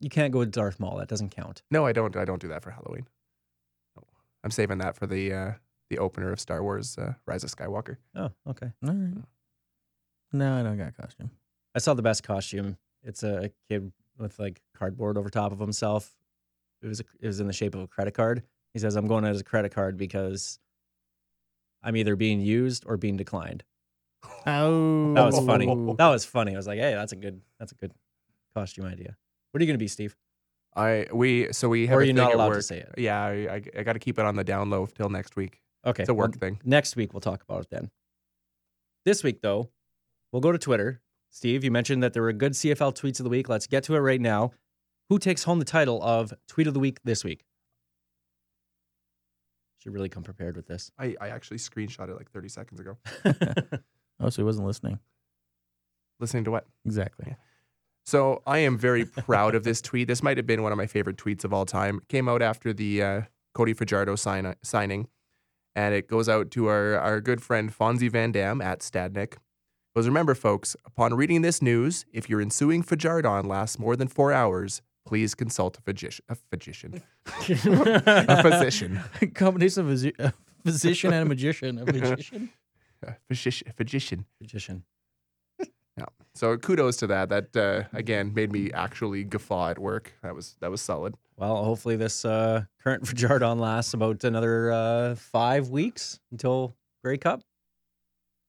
[0.00, 0.96] You can't go to Darth Maul.
[0.96, 1.62] That doesn't count.
[1.70, 2.16] No, I don't.
[2.16, 3.06] I don't do that for Halloween.
[3.96, 4.02] No.
[4.42, 5.52] I'm saving that for the uh,
[5.88, 7.98] the opener of Star Wars: uh, Rise of Skywalker.
[8.16, 8.72] Oh, okay.
[8.84, 9.22] All right.
[10.32, 11.30] No, I don't got a costume.
[11.74, 12.76] I saw the best costume.
[13.02, 16.16] It's a kid with like cardboard over top of himself.
[16.82, 18.42] It was a, it was in the shape of a credit card.
[18.72, 20.58] He says, "I'm going as a credit card because
[21.82, 23.64] I'm either being used or being declined."
[24.46, 25.68] Oh, That was funny.
[25.68, 25.94] Oh.
[25.96, 26.54] That was funny.
[26.54, 27.92] I was like, "Hey, that's a good that's a good
[28.54, 29.16] costume idea."
[29.52, 30.16] What are you going to be, Steve?
[30.74, 32.94] I we so we have Or a are you thing not allowed to say it?
[32.98, 35.60] Yeah, I, I, I got to keep it on the down low till next week.
[35.86, 36.60] Okay, It's a well, work thing.
[36.64, 37.90] Next week we'll talk about it then.
[39.06, 39.70] This week though,
[40.36, 41.00] we'll go to Twitter.
[41.30, 43.48] Steve, you mentioned that there were good CFL tweets of the week.
[43.48, 44.52] Let's get to it right now.
[45.08, 47.46] Who takes home the title of tweet of the week this week?
[49.78, 50.90] Should really come prepared with this.
[50.98, 52.98] I, I actually screenshot it like 30 seconds ago.
[54.18, 54.98] Oh, so he wasn't listening.
[56.20, 56.64] Listening to what?
[56.86, 57.36] Exactly.
[58.06, 60.08] So I am very proud of this tweet.
[60.08, 61.98] This might have been one of my favorite tweets of all time.
[61.98, 63.20] It came out after the uh,
[63.52, 65.08] Cody Fajardo sign- signing,
[65.74, 69.34] and it goes out to our, our good friend Fonzie Van Dam at Stadnick.
[69.96, 74.30] Goes, remember, folks, upon reading this news, if your ensuing Fajardon lasts more than four
[74.30, 76.22] hours, please consult a, physician.
[76.28, 77.02] a physician.
[78.06, 79.00] a physician.
[79.34, 80.32] Combination of a, a
[80.66, 81.78] physician and a magician.
[81.78, 82.50] A magician.
[83.02, 83.72] A physician.
[83.74, 84.26] physician.
[84.38, 84.84] Magician.
[85.96, 86.04] Yeah.
[86.34, 87.30] So kudos to that.
[87.30, 90.12] That uh, again made me actually guffaw at work.
[90.22, 91.14] That was that was solid.
[91.38, 97.40] Well, hopefully this uh, current Fajardon lasts about another uh, five weeks until Grey Cup.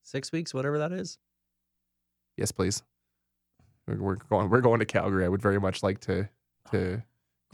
[0.04, 1.18] Six weeks, whatever that is.
[2.38, 2.84] Yes, please.
[3.88, 4.50] We're, we're going.
[4.50, 5.26] We're going to Calgary.
[5.26, 6.30] I would very much like to
[6.72, 7.04] to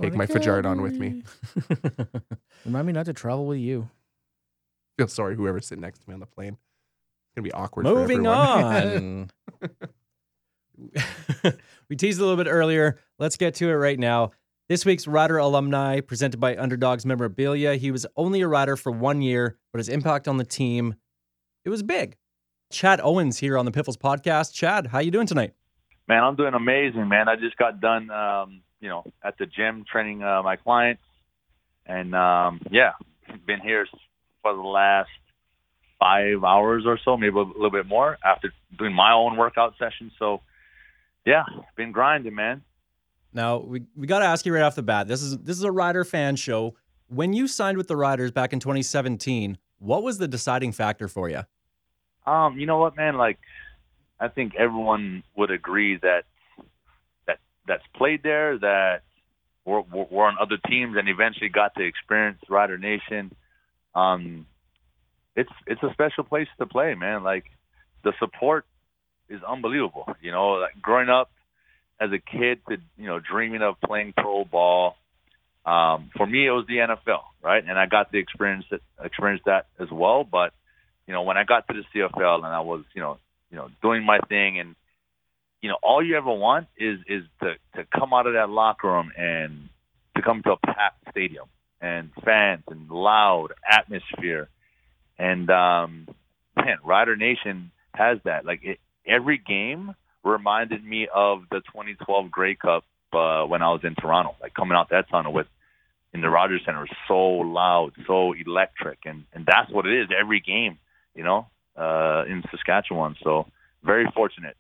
[0.02, 1.24] take my Fajardon with me.
[2.66, 3.90] Remind me not to travel with you.
[4.98, 6.58] Feel sorry whoever's sitting next to me on the plane.
[6.58, 7.86] It's gonna be awkward.
[7.86, 9.30] Moving for on.
[11.90, 13.00] we teased a little bit earlier.
[13.20, 14.32] Let's get to it right now.
[14.70, 17.76] This week's Rider alumni presented by Underdogs Memorabilia.
[17.76, 20.96] He was only a rider for one year, but his impact on the team,
[21.66, 22.18] it was big.
[22.74, 24.52] Chad Owens here on the Piffles podcast.
[24.52, 25.54] Chad, how you doing tonight?
[26.08, 27.30] Man, I'm doing amazing, man.
[27.30, 31.04] I just got done, um, you know, at the gym training uh, my clients,
[31.86, 32.94] and um, yeah,
[33.46, 33.88] been here
[34.42, 35.10] for the last
[36.00, 40.12] five hours or so, maybe a little bit more after doing my own workout session.
[40.20, 40.42] So,
[41.26, 41.44] yeah,
[41.78, 42.64] been grinding, man.
[43.32, 45.08] Now we, we got to ask you right off the bat.
[45.08, 46.76] This is this is a rider fan show.
[47.08, 51.30] When you signed with the Riders back in 2017, what was the deciding factor for
[51.30, 51.42] you?
[52.26, 53.18] Um, you know what, man?
[53.18, 53.40] Like,
[54.20, 56.24] I think everyone would agree that
[57.28, 59.02] that that's played there, that
[59.66, 63.34] we're, we're on other teams, and eventually got to experience Rider Nation.
[63.96, 64.46] Um,
[65.36, 67.24] it's it's a special place to play, man.
[67.24, 67.46] Like,
[68.04, 68.66] the support
[69.30, 70.08] is unbelievable.
[70.22, 71.32] You know, like growing up
[72.00, 74.96] as a kid to you know dreaming of playing pro ball.
[75.66, 77.64] Um, for me, it was the NFL, right?
[77.66, 80.26] And I got to experience it, experience that as well.
[80.26, 80.54] But
[81.08, 83.18] you know, when I got to the CFL and I was, you know,
[83.50, 84.76] you know, doing my thing, and
[85.62, 88.88] you know, all you ever want is is to to come out of that locker
[88.88, 89.70] room and
[90.16, 91.48] to come to a packed stadium
[91.82, 94.50] and fans and loud atmosphere,
[95.20, 96.08] and um,
[96.56, 98.46] man, Rider Nation has that.
[98.46, 103.82] Like it, every game reminded me of the 2012 Grey Cup uh, when I was
[103.84, 105.48] in Toronto, like coming out that tunnel with
[106.14, 110.10] in the Rogers Center so loud, so electric, and and that's what it is.
[110.18, 110.78] Every game,
[111.16, 111.48] you know,
[111.78, 113.16] uh, in Saskatchewan.
[113.24, 113.48] So
[113.84, 114.56] very fortunate.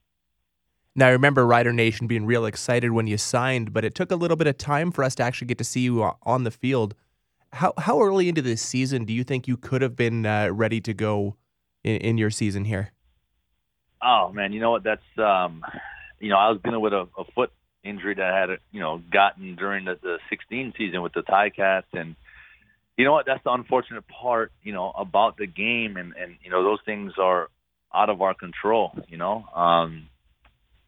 [0.95, 4.15] Now, I remember Rider Nation being real excited when you signed, but it took a
[4.15, 6.93] little bit of time for us to actually get to see you on the field.
[7.53, 10.81] How how early into this season do you think you could have been uh, ready
[10.81, 11.35] to go
[11.83, 12.91] in, in your season here?
[14.01, 14.83] Oh man, you know what?
[14.83, 15.63] That's um,
[16.19, 17.51] you know, I was dealing with a, a foot
[17.83, 21.87] injury that I had, you know, gotten during the, the 16 season with the Ti-Cats,
[21.93, 22.15] and
[22.97, 23.25] you know what?
[23.25, 27.13] That's the unfortunate part, you know, about the game, and and you know, those things
[27.17, 27.49] are
[27.93, 28.91] out of our control.
[29.07, 30.07] You know, um,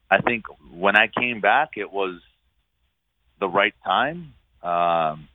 [0.09, 2.19] I think when I came back, it was
[3.39, 5.27] the right time, um,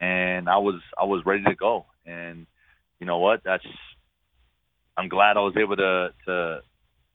[0.00, 2.46] and I was I was ready to go, and
[3.00, 3.42] you know what?
[3.44, 3.66] That's
[4.96, 6.60] I'm glad I was able to to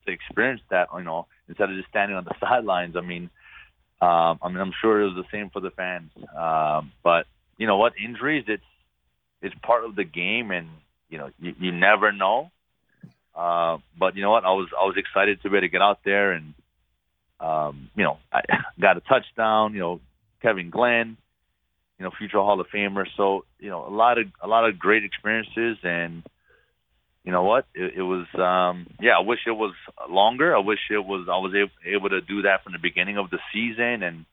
[0.06, 0.90] to experience that.
[0.96, 2.96] You know, instead of just standing on the sidelines.
[2.96, 3.30] I mean,
[4.02, 6.12] um, I mean, I'm sure it was the same for the fans.
[6.38, 7.26] Um, but
[7.58, 7.94] you know what?
[8.04, 8.64] Injuries, it's
[9.44, 10.70] it's part of the game, and
[11.10, 12.50] you know, you, you never know.
[13.36, 14.46] Uh, but you know what?
[14.46, 16.54] I was I was excited to be able to get out there, and
[17.40, 18.42] um, you know, I
[18.82, 19.74] got a touchdown.
[19.74, 20.02] You know,
[20.42, 21.18] Kevin Glenn,
[22.00, 23.06] you know, future Hall of Famer.
[23.18, 26.24] So you know, a lot of a lot of great experiences, and
[27.24, 27.66] you know what?
[27.74, 29.14] It, it was, um, yeah.
[29.18, 29.74] I wish it was
[30.10, 30.56] longer.
[30.56, 31.28] I wish it was.
[31.30, 34.26] I was able, able to do that from the beginning of the season, and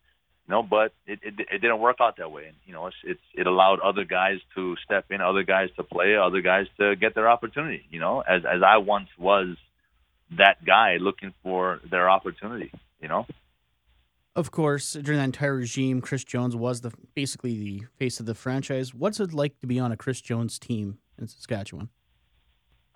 [0.50, 2.46] you know, but it, it it didn't work out that way.
[2.46, 5.84] And you know, it's, it's it allowed other guys to step in, other guys to
[5.84, 7.86] play, other guys to get their opportunity.
[7.88, 9.56] You know, as as I once was
[10.36, 12.72] that guy looking for their opportunity.
[13.00, 13.26] You know.
[14.34, 18.34] Of course, during that entire regime, Chris Jones was the basically the face of the
[18.34, 18.92] franchise.
[18.92, 21.90] What's it like to be on a Chris Jones team in Saskatchewan?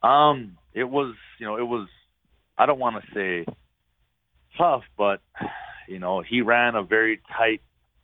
[0.02, 1.86] Um, it was, you know, it was.
[2.58, 3.52] I don't want to say
[4.58, 5.20] tough, but
[5.88, 7.60] you know, he ran a very tight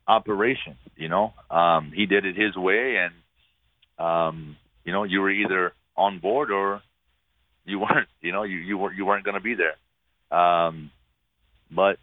[0.06, 0.76] operation.
[0.96, 5.72] You know, um, he did it his way, and um, you know, you were either
[5.96, 6.82] on board or
[7.64, 8.08] you weren't.
[8.20, 10.38] You know, you you weren't you weren't going to be there.
[10.38, 10.90] Um,
[11.70, 11.98] but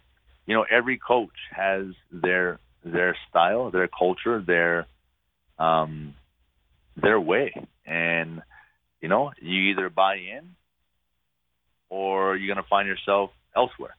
[0.45, 4.87] you know, every coach has their their style, their culture, their
[5.59, 6.15] um,
[6.95, 7.53] their way,
[7.85, 8.41] and
[9.01, 10.55] you know, you either buy in
[11.89, 13.95] or you're going to find yourself elsewhere.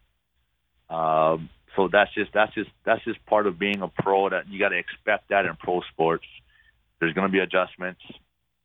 [0.91, 4.29] Um, so that's just that's just that's just part of being a pro.
[4.29, 6.27] That you got to expect that in pro sports.
[6.99, 8.01] There's going to be adjustments,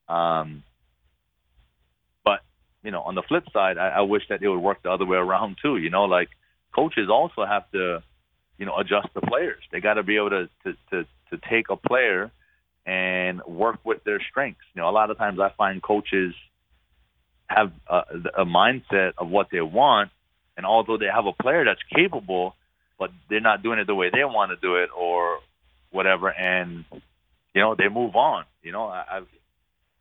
[0.10, 0.64] um,
[2.26, 2.40] but
[2.82, 5.06] you know, on the flip side, I, I wish that it would work the other
[5.06, 5.78] way around too.
[5.78, 6.30] You know, like
[6.74, 8.02] coaches also have to,
[8.58, 9.62] you know, adjust the players.
[9.72, 12.32] They got to be able to to to, to take a player
[12.84, 14.66] and work with their strengths.
[14.74, 16.34] You know, a lot of times I find coaches
[17.46, 18.02] have a,
[18.40, 20.10] a mindset of what they want,
[20.58, 22.56] and although they have a player that's capable,
[23.04, 25.40] but they're not doing it the way they want to do it or
[25.92, 26.86] whatever, and
[27.54, 28.46] you know they move on.
[28.62, 29.28] You know, I, I've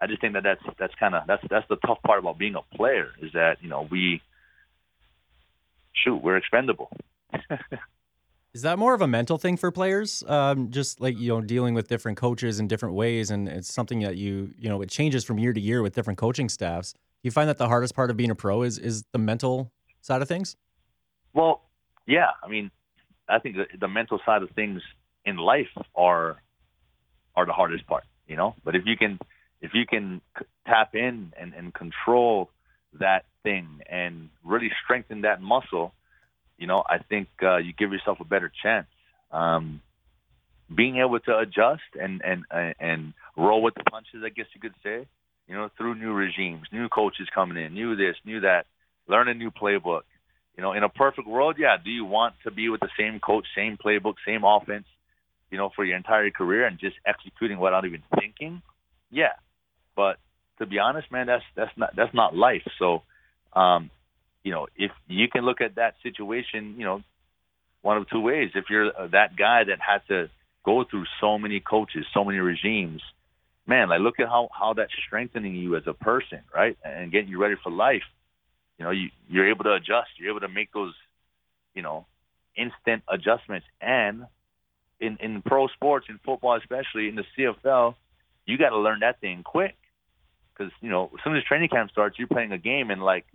[0.00, 2.54] I just think that that's that's kind of that's that's the tough part about being
[2.54, 4.22] a player is that you know we
[5.92, 6.90] shoot we're expendable.
[8.54, 10.22] Is that more of a mental thing for players?
[10.28, 14.00] Um, just like you know, dealing with different coaches in different ways, and it's something
[14.00, 16.92] that you you know it changes from year to year with different coaching staffs.
[16.92, 19.72] Do you find that the hardest part of being a pro is is the mental
[20.02, 20.54] side of things?
[21.32, 21.62] Well,
[22.06, 22.30] yeah.
[22.44, 22.70] I mean,
[23.32, 24.82] I think the, mental side of things
[25.24, 26.40] in life are
[27.36, 28.54] are the hardest part, you know.
[28.64, 29.18] But if you can
[29.60, 30.20] if you can
[30.66, 32.50] tap in and, and control
[33.00, 35.92] that thing and really strengthen that muscle,
[36.58, 38.86] you know, I think uh, you give yourself a better chance.
[39.30, 39.80] Um,
[40.74, 44.60] being able to adjust and and and- and roll with the punches, I guess you
[44.60, 45.06] could say.
[45.48, 48.66] You know, through new regimes, new coaches coming in, new this, new that,
[49.08, 50.02] learn a new playbook.
[50.56, 51.76] You know, in a perfect world, yeah.
[51.82, 54.84] Do you want to be with the same coach, same playbook, same offense,
[55.50, 58.62] you know, for your entire career and just executing without even thinking?
[59.10, 59.32] Yeah.
[59.96, 60.18] But
[60.58, 62.62] to be honest, man, that's that's not that's not life.
[62.78, 63.02] So,
[63.54, 63.90] um,
[64.42, 67.02] you know, if you can look at that situation, you know,
[67.82, 68.50] one of two ways.
[68.54, 70.30] If you're uh, that guy that had to
[70.64, 73.02] go through so many coaches, so many regimes,
[73.66, 77.28] man, like look at how how that's strengthening you as a person, right, and getting
[77.28, 78.02] you ready for life.
[78.78, 80.10] You know, you you're able to adjust.
[80.18, 80.94] You're able to make those,
[81.74, 82.06] you know,
[82.56, 83.66] instant adjustments.
[83.80, 84.26] And
[85.00, 87.94] in in pro sports, in football especially, in the CFL,
[88.46, 89.76] you got to learn that thing quick
[90.52, 93.26] because you know as soon as training camp starts, you're playing a game in like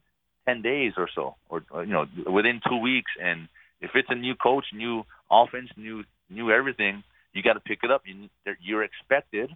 [0.47, 3.11] ten days or so, or, or you know within two weeks.
[3.21, 3.47] And
[3.81, 7.91] if it's a new coach, new offense, new new everything, you got to pick it
[7.91, 8.03] up.
[8.05, 8.29] You,
[8.61, 9.51] you're expected,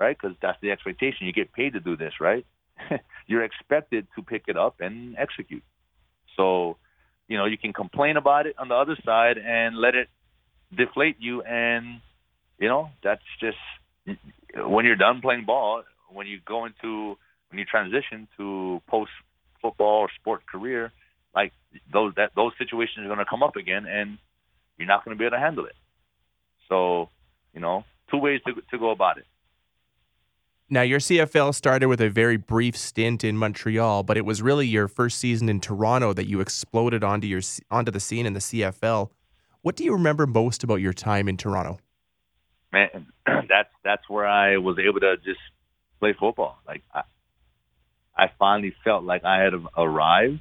[0.00, 0.16] right?
[0.20, 1.26] Because that's the expectation.
[1.26, 2.46] You get paid to do this, right?
[3.26, 5.62] you're expected to pick it up and execute.
[6.36, 6.76] So,
[7.28, 10.08] you know, you can complain about it on the other side and let it
[10.74, 12.00] deflate you, and
[12.58, 13.58] you know that's just
[14.56, 15.82] when you're done playing ball.
[16.10, 17.16] When you go into
[17.50, 19.10] when you transition to post
[19.60, 20.92] football or sport career,
[21.34, 21.52] like
[21.92, 24.18] those that those situations are going to come up again, and
[24.78, 25.76] you're not going to be able to handle it.
[26.68, 27.08] So,
[27.54, 29.26] you know, two ways to to go about it.
[30.70, 34.66] Now, your CFL started with a very brief stint in Montreal, but it was really
[34.66, 38.40] your first season in Toronto that you exploded onto your onto the scene in the
[38.40, 39.10] CFL.
[39.62, 41.78] What do you remember most about your time in Toronto?
[42.72, 45.40] man, that's that's where I was able to just
[46.00, 46.58] play football.
[46.66, 47.02] Like I,
[48.16, 50.40] I finally felt like I had arrived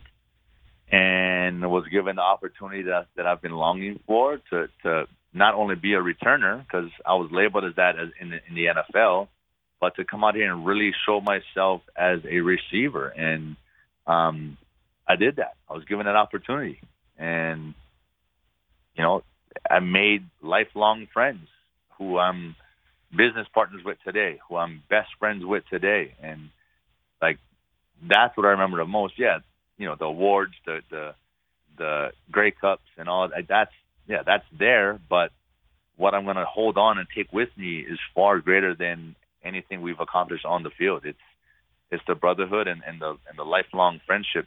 [0.89, 5.75] and was given the opportunity that that I've been longing for to to not only
[5.75, 9.27] be a returner because I was labeled as that as in in the NFL,
[9.79, 13.07] but to come out here and really show myself as a receiver.
[13.07, 13.55] And
[14.05, 14.57] um,
[15.07, 15.55] I did that.
[15.69, 16.79] I was given an opportunity,
[17.17, 17.73] and
[18.95, 19.23] you know,
[19.69, 21.47] I made lifelong friends
[21.97, 22.55] who I'm
[23.11, 26.49] business partners with today, who I'm best friends with today, and
[27.21, 27.37] like
[28.07, 29.13] that's what I remember the most.
[29.17, 29.39] Yeah,
[29.77, 31.15] you know, the awards, the the
[31.77, 33.47] the Grey Cups, and all that.
[33.47, 33.71] That's
[34.07, 34.99] yeah, that's there.
[35.09, 35.31] But
[35.95, 39.15] what I'm going to hold on and take with me is far greater than
[39.47, 41.05] anything we've accomplished on the field.
[41.05, 41.17] It's
[41.89, 44.45] it's the brotherhood and, and the and the lifelong friendship.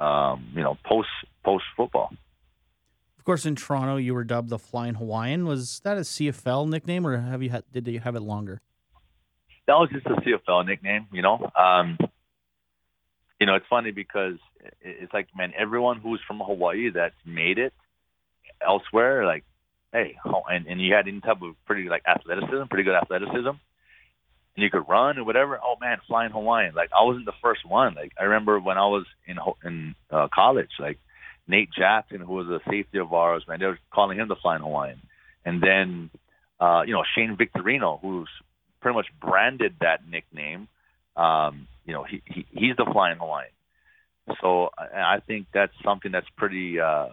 [0.00, 1.08] Um, you know, post
[1.44, 2.10] post football.
[3.18, 5.46] Of course, in Toronto, you were dubbed the Flying Hawaiian.
[5.46, 8.60] Was that a CFL nickname, or have you had, did you have it longer?
[9.66, 11.50] that was just a CFL nickname, you know.
[11.56, 11.98] Um,
[13.40, 14.38] you know, it's funny because
[14.80, 17.72] it's like, man, everyone who's from Hawaii that's made it
[18.64, 19.44] elsewhere, like,
[19.92, 20.16] hey,
[20.48, 23.50] and and you had any type of pretty like athleticism, pretty good athleticism,
[24.54, 25.58] and you could run or whatever.
[25.62, 26.74] Oh man, flying Hawaiian.
[26.74, 27.94] Like I wasn't the first one.
[27.94, 30.98] Like I remember when I was in in uh, college, like
[31.48, 34.62] Nate Jackson, who was a safety of ours, man, they were calling him the flying
[34.62, 35.00] Hawaiian,
[35.44, 36.10] and then
[36.60, 38.28] uh, you know Shane Victorino, who's
[38.80, 40.68] pretty much branded that nickname.
[41.16, 43.50] Um, you know, he, he he's the flying Hawaiian.
[44.40, 47.08] So I I think that's something that's pretty uh,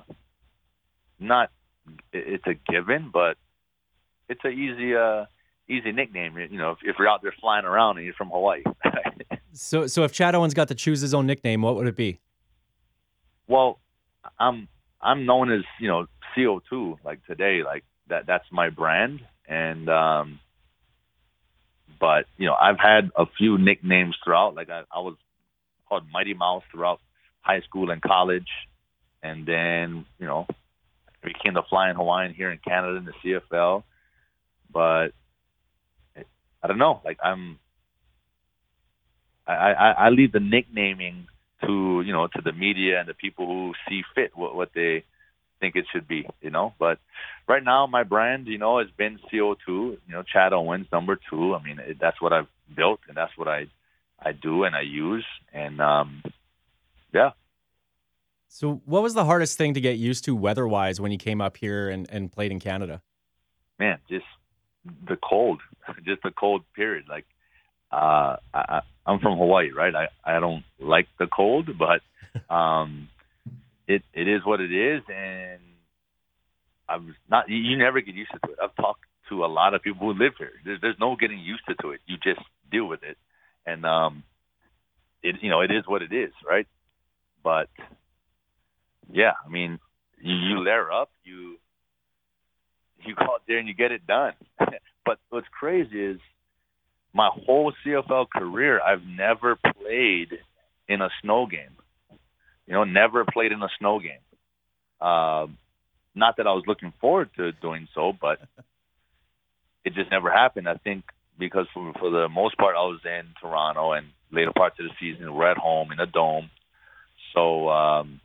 [1.20, 1.52] not.
[2.14, 3.38] It's a given, but
[4.28, 5.26] it's a easy uh,
[5.70, 6.38] easy nickname.
[6.38, 8.64] You know, if, if you're out there flying around and you're from Hawaii.
[9.52, 12.20] So, so if Chad Owens got to choose his own nickname, what would it be?
[13.50, 13.80] well,
[14.40, 14.70] I'm
[15.02, 16.06] I'm known as you know
[16.38, 18.26] CO2 like today, like that.
[18.26, 20.40] That's my brand, and um,
[22.00, 24.56] but you know I've had a few nicknames throughout.
[24.56, 25.16] Like I, I was
[25.90, 27.02] called Mighty Mouse throughout
[27.42, 28.48] high school and college,
[29.22, 30.48] and then you know
[31.22, 33.84] became the Flying Hawaiian here in Canada in the CFL.
[34.72, 35.10] But
[36.62, 37.02] I don't know.
[37.04, 37.60] Like I'm,
[39.48, 41.28] I I, I leave the nicknaming
[41.66, 45.04] to you know to the media and the people who see fit what, what they
[45.60, 47.00] think it should be you know but
[47.48, 51.54] right now my brand you know has been co2 you know chad owens number two
[51.54, 53.68] i mean it, that's what i've built and that's what i
[54.24, 56.24] i do and i use and um
[57.14, 57.32] yeah
[58.48, 61.58] So, what was the hardest thing to get used to weather-wise when you came up
[61.58, 63.02] here and, and played in Canada?
[63.78, 64.26] man just
[65.08, 65.62] the cold
[66.06, 67.06] just the cold period.
[67.10, 67.26] Like
[67.92, 69.94] uh I, i'm from hawaii right?
[69.96, 72.02] I i don't like the cold but
[72.54, 73.10] um
[73.88, 75.04] it it is what it is.
[75.10, 75.62] And
[76.88, 78.60] i'm not you, you never get used to it.
[78.62, 80.54] I've talked to a lot of people who live here.
[80.66, 82.02] There's, there's no getting used to it.
[82.08, 83.18] You just deal with it.
[83.66, 84.24] And um
[85.24, 86.68] it you know it is what it is right?
[87.44, 87.70] But
[89.12, 89.80] yeah i mean
[90.22, 91.58] you, you layer up you
[93.06, 94.34] you go out there and you get it done.
[95.06, 96.20] but what's crazy is
[97.14, 100.30] my whole CFL career, I've never played
[100.88, 101.76] in a snow game.
[102.68, 104.22] You know, never played in a snow game.
[105.02, 105.48] Uh,
[106.14, 108.40] not that I was looking forward to doing so, but
[109.86, 110.68] it just never happened.
[110.68, 111.06] I think
[111.38, 114.92] because for, for the most part, I was in Toronto and later parts of the
[115.00, 116.50] season, we're at home in a dome.
[117.34, 118.20] So, um,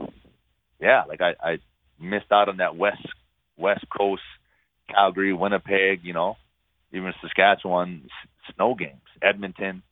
[0.81, 1.59] yeah, like I, I
[2.01, 3.07] missed out on that West
[3.57, 4.23] West Coast
[4.89, 6.37] Calgary, Winnipeg, you know,
[6.93, 9.83] even Saskatchewan s- snow games, Edmonton.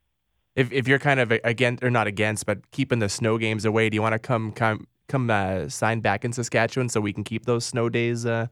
[0.55, 3.89] If if you're kind of against or not against, but keeping the snow games away,
[3.89, 7.25] do you want to come come come uh, sign back in Saskatchewan so we can
[7.25, 8.49] keep those snow days uh,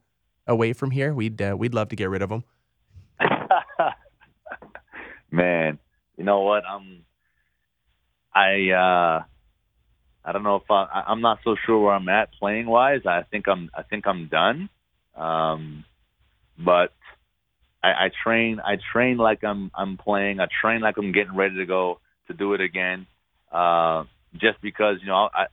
[0.46, 1.12] away from here?
[1.12, 2.44] We'd uh, we'd love to get rid of them.
[5.30, 5.78] Man,
[6.16, 6.64] you know what?
[6.66, 7.04] I'm
[8.34, 9.22] I uh
[10.24, 13.02] I don't know if I- I'm not so sure where I'm at playing wise.
[13.06, 14.68] I think I'm I think I'm done.
[15.14, 15.84] Um
[16.64, 16.92] but
[17.82, 20.40] I, I train I train like I'm I'm playing.
[20.40, 23.06] I train like I'm getting ready to go to do it again.
[23.50, 24.04] Uh
[24.34, 25.46] just because, you know, I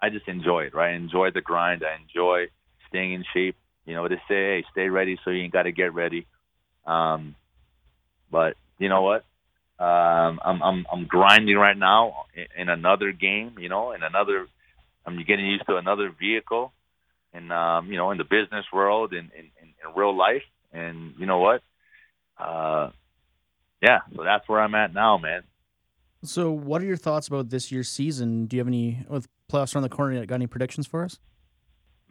[0.00, 0.92] I just enjoy it, right?
[0.92, 1.82] I enjoy the grind.
[1.84, 2.46] I enjoy
[2.88, 3.56] staying in shape.
[3.86, 6.26] You know, they say, hey, stay ready so you ain't got to get ready.
[6.86, 7.36] Um,
[8.30, 9.24] but you know what?
[9.78, 13.56] Um, I'm I'm I'm grinding right now in, in another game.
[13.58, 14.46] You know, in another.
[15.04, 16.72] I'm getting used to another vehicle,
[17.32, 21.14] and um, you know, in the business world, and in, in, in real life, and
[21.18, 21.62] you know what?
[22.38, 22.90] Uh,
[23.82, 25.42] yeah, so that's where I'm at now, man.
[26.24, 28.46] So, what are your thoughts about this year's season?
[28.46, 30.24] Do you have any with playoffs around the corner?
[30.24, 31.18] Got any predictions for us?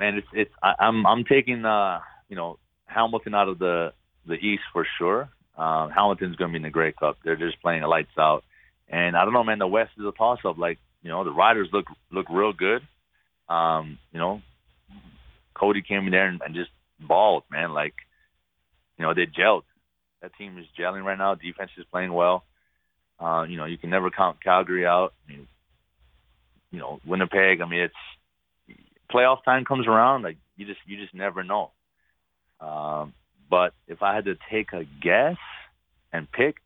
[0.01, 3.93] man, it's it's I, I'm I'm taking uh you know Hamilton out of the
[4.25, 5.29] the East for sure.
[5.57, 7.17] Um, Hamilton's going to be in the Grey Cup.
[7.23, 8.43] They're just playing the lights out,
[8.89, 9.59] and I don't know, man.
[9.59, 10.57] The West is a toss up.
[10.57, 12.81] Like you know, the Riders look look real good.
[13.47, 14.41] Um, you know,
[15.53, 17.73] Cody came in there and, and just balled, man.
[17.73, 17.95] Like
[18.97, 19.63] you know, they gelled.
[20.21, 21.35] That team is gelling right now.
[21.35, 22.43] Defense is playing well.
[23.19, 25.13] Uh, you know, you can never count Calgary out.
[25.25, 25.47] I mean,
[26.71, 27.61] you know, Winnipeg.
[27.61, 28.77] I mean, it's
[29.11, 31.71] playoff time comes around, like you just you just never know.
[32.59, 33.13] Um,
[33.49, 35.37] but if I had to take a guess
[36.13, 36.57] and pick,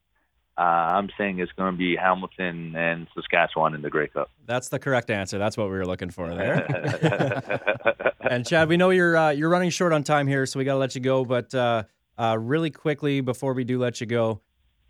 [0.57, 4.29] uh, I'm saying it's going to be Hamilton and Saskatchewan in the Grey Cup.
[4.45, 5.37] That's the correct answer.
[5.37, 8.11] That's what we were looking for there.
[8.21, 10.73] and Chad, we know you're uh, you're running short on time here, so we got
[10.73, 11.25] to let you go.
[11.25, 11.83] But uh,
[12.17, 14.41] uh, really quickly before we do let you go,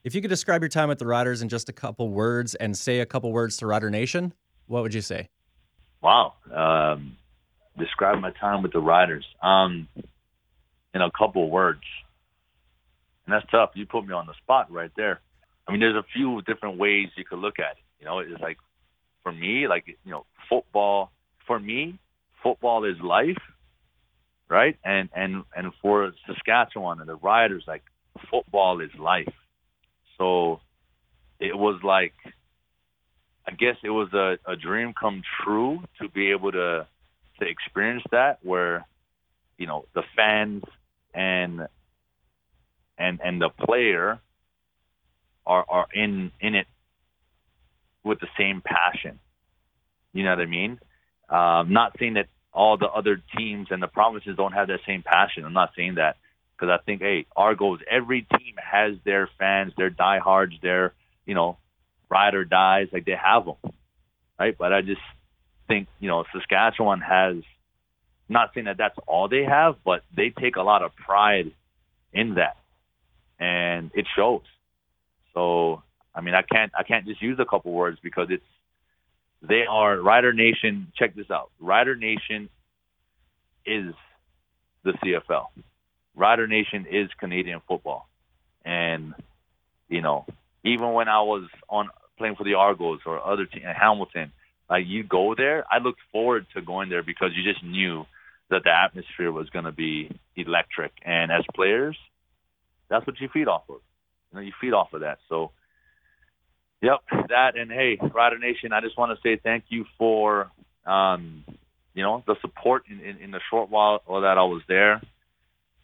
[0.04, 2.78] if you could describe your time at the Riders in just a couple words and
[2.78, 4.34] say a couple words to Rider Nation,
[4.68, 5.30] what would you say?
[6.06, 6.34] wow.
[6.54, 7.18] Um,
[7.78, 9.26] describe my time with the Riders.
[9.42, 9.88] Um,
[10.94, 11.82] in a couple words,
[13.26, 13.72] and that's tough.
[13.74, 15.20] You put me on the spot right there.
[15.68, 17.84] I mean, there's a few different ways you could look at it.
[18.00, 18.58] You know, it's like
[19.24, 21.12] for me, like you know, football.
[21.48, 22.00] For me,
[22.42, 23.42] football is life,
[24.50, 24.78] right?
[24.84, 27.84] And and and for Saskatchewan and the Riders, like
[28.30, 29.34] football is life.
[30.18, 30.60] So
[31.40, 32.14] it was like,
[33.48, 36.88] I guess it was a, a dream come true to be able to
[37.40, 38.86] to experience that, where
[39.58, 40.64] you know the fans
[41.14, 41.68] and
[42.98, 44.20] and and the player
[45.46, 46.68] are are in in it
[48.04, 49.20] with the same passion.
[50.14, 50.80] You know what I mean?
[51.30, 55.04] Um, not saying that all the other teams and the provinces don't have that same
[55.04, 55.44] passion.
[55.44, 56.16] I'm not saying that
[56.56, 60.94] because I think, hey, Argos, every team has their fans, their diehards, their
[61.26, 61.58] you know
[62.10, 63.74] ride or dies, like they have them,
[64.40, 64.56] right?
[64.58, 65.02] But I just
[65.68, 67.38] think you know Saskatchewan has.
[68.28, 71.52] Not saying that that's all they have, but they take a lot of pride
[72.12, 72.58] in that,
[73.40, 74.42] and it shows.
[75.36, 75.84] So
[76.16, 78.44] I mean, I can't I can't just use a couple words because it's
[79.42, 80.92] they are Rider Nation.
[80.98, 81.52] Check this out.
[81.60, 82.50] Rider Nation
[83.66, 83.94] is
[84.84, 85.48] the CFL.
[86.16, 88.08] Rider Nation is Canadian football,
[88.64, 89.14] and
[89.90, 90.26] you know,
[90.64, 94.32] even when I was on playing for the Argos or other team, Hamilton,
[94.70, 98.06] like you go there, I looked forward to going there because you just knew
[98.50, 101.98] that the atmosphere was going to be electric, and as players,
[102.90, 103.82] that's what you feed off of.
[104.36, 105.20] You know, you feed off of that.
[105.30, 105.52] So,
[106.82, 110.52] yep, that and hey, Rider Nation, I just want to say thank you for,
[110.86, 111.46] um,
[111.94, 115.02] you know, the support in, in, in the short while that I was there.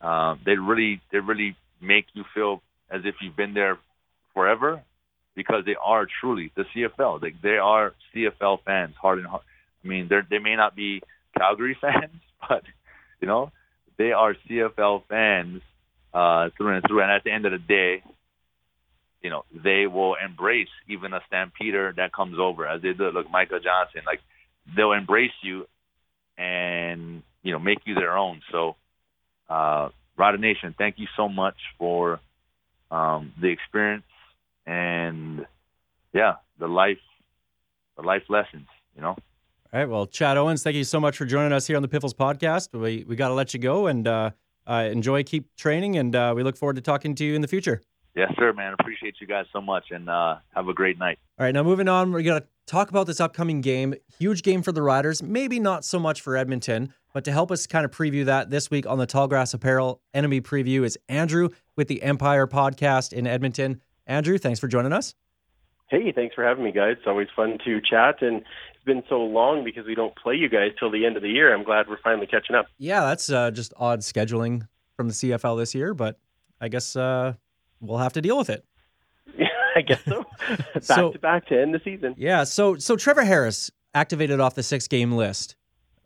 [0.02, 3.78] Um, they really, they really make you feel as if you've been there
[4.34, 4.82] forever
[5.34, 7.22] because they are truly the CFL.
[7.22, 9.44] They, they are CFL fans, hard and heart.
[9.84, 11.02] I mean, they they may not be
[11.38, 12.64] Calgary fans, but
[13.22, 13.52] you know,
[13.98, 15.62] they are CFL fans
[16.14, 17.02] uh, through and through.
[17.02, 18.04] And at the end of the day,
[19.22, 23.14] you know, they will embrace even a stampeder that comes over, as they did.
[23.14, 24.20] Look, Micah Johnson, like
[24.76, 25.68] they'll embrace you
[26.38, 28.42] and you know make you their own.
[28.52, 28.76] So,
[29.50, 29.90] uh,
[30.40, 32.20] Nation, thank you so much for
[32.90, 34.04] um, the experience
[34.66, 35.46] and
[36.14, 37.00] yeah, the life,
[37.98, 38.68] the life lessons.
[38.96, 39.16] You know.
[39.74, 39.90] All right.
[39.90, 42.78] Well, Chad Owens, thank you so much for joining us here on the Piffles podcast.
[42.78, 44.32] We we got to let you go and uh,
[44.68, 47.48] uh, enjoy, keep training, and uh, we look forward to talking to you in the
[47.48, 47.82] future.
[48.16, 48.74] Yes, sir, man.
[48.78, 51.18] Appreciate you guys so much, and uh, have a great night.
[51.40, 51.54] All right.
[51.54, 53.94] Now moving on, we're gonna talk about this upcoming game.
[54.20, 55.24] Huge game for the Riders.
[55.24, 58.70] Maybe not so much for Edmonton, but to help us kind of preview that this
[58.70, 63.82] week on the Tallgrass Apparel Enemy Preview is Andrew with the Empire Podcast in Edmonton.
[64.06, 65.16] Andrew, thanks for joining us.
[65.88, 66.96] Hey, thanks for having me, guys.
[66.98, 68.38] It's always fun to chat, and
[68.74, 71.30] it's been so long because we don't play you guys till the end of the
[71.30, 71.54] year.
[71.54, 72.68] I'm glad we're finally catching up.
[72.78, 76.18] Yeah, that's uh, just odd scheduling from the CFL this year, but
[76.62, 77.34] I guess uh,
[77.82, 78.64] we'll have to deal with it.
[79.38, 80.26] Yeah, I guess so.
[80.48, 82.16] back So- to back to end the season.
[82.18, 82.44] Yeah.
[82.46, 85.56] So so Trevor Harris activated off the six game list.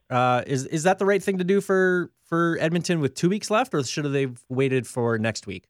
[0.10, 3.50] Uh, is is that the right thing to do for for Edmonton with two weeks
[3.52, 5.68] left, or should they have waited for next week?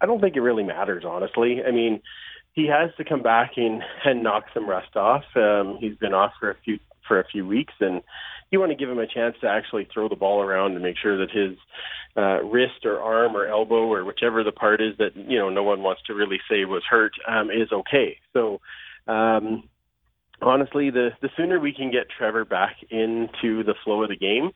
[0.00, 1.62] I don't think it really matters, honestly.
[1.66, 2.00] I mean,
[2.52, 5.24] he has to come back and, and knock some rust off.
[5.36, 8.02] Um, he's been off for a few for a few weeks, and
[8.52, 10.96] you want to give him a chance to actually throw the ball around and make
[11.02, 11.56] sure that his
[12.16, 15.62] uh, wrist or arm or elbow or whichever the part is that you know no
[15.62, 18.18] one wants to really say was hurt um, is okay.
[18.32, 18.60] So.
[19.08, 19.64] Um,
[20.40, 24.52] honestly, the the sooner we can get Trevor back into the flow of the game,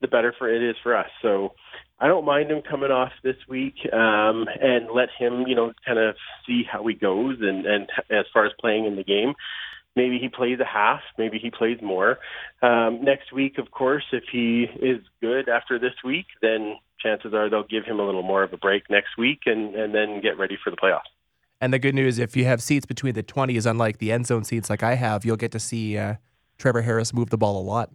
[0.00, 1.10] the better for it is for us.
[1.22, 1.52] So
[1.98, 5.98] I don't mind him coming off this week um, and let him, you know, kind
[5.98, 6.14] of
[6.46, 9.34] see how he goes and, and as far as playing in the game.
[10.00, 12.18] Maybe he plays a half, maybe he plays more.
[12.62, 17.50] Um, next week, of course, if he is good after this week, then chances are
[17.50, 20.38] they'll give him a little more of a break next week and, and then get
[20.38, 21.10] ready for the playoffs.
[21.60, 24.44] And the good news, if you have seats between the 20s, unlike the end zone
[24.44, 26.14] seats like I have, you'll get to see uh,
[26.56, 27.90] Trevor Harris move the ball a lot.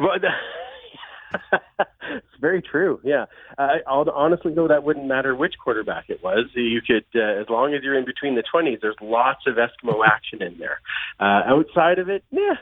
[0.00, 0.16] Well,
[2.16, 3.00] it's very true.
[3.04, 6.46] Yeah, uh, I'll- honestly, though, that wouldn't matter which quarterback it was.
[6.54, 10.06] You could, uh, as long as you're in between the twenties, there's lots of Eskimo
[10.06, 10.80] action in there.
[11.20, 12.54] Uh, outside of it, yeah,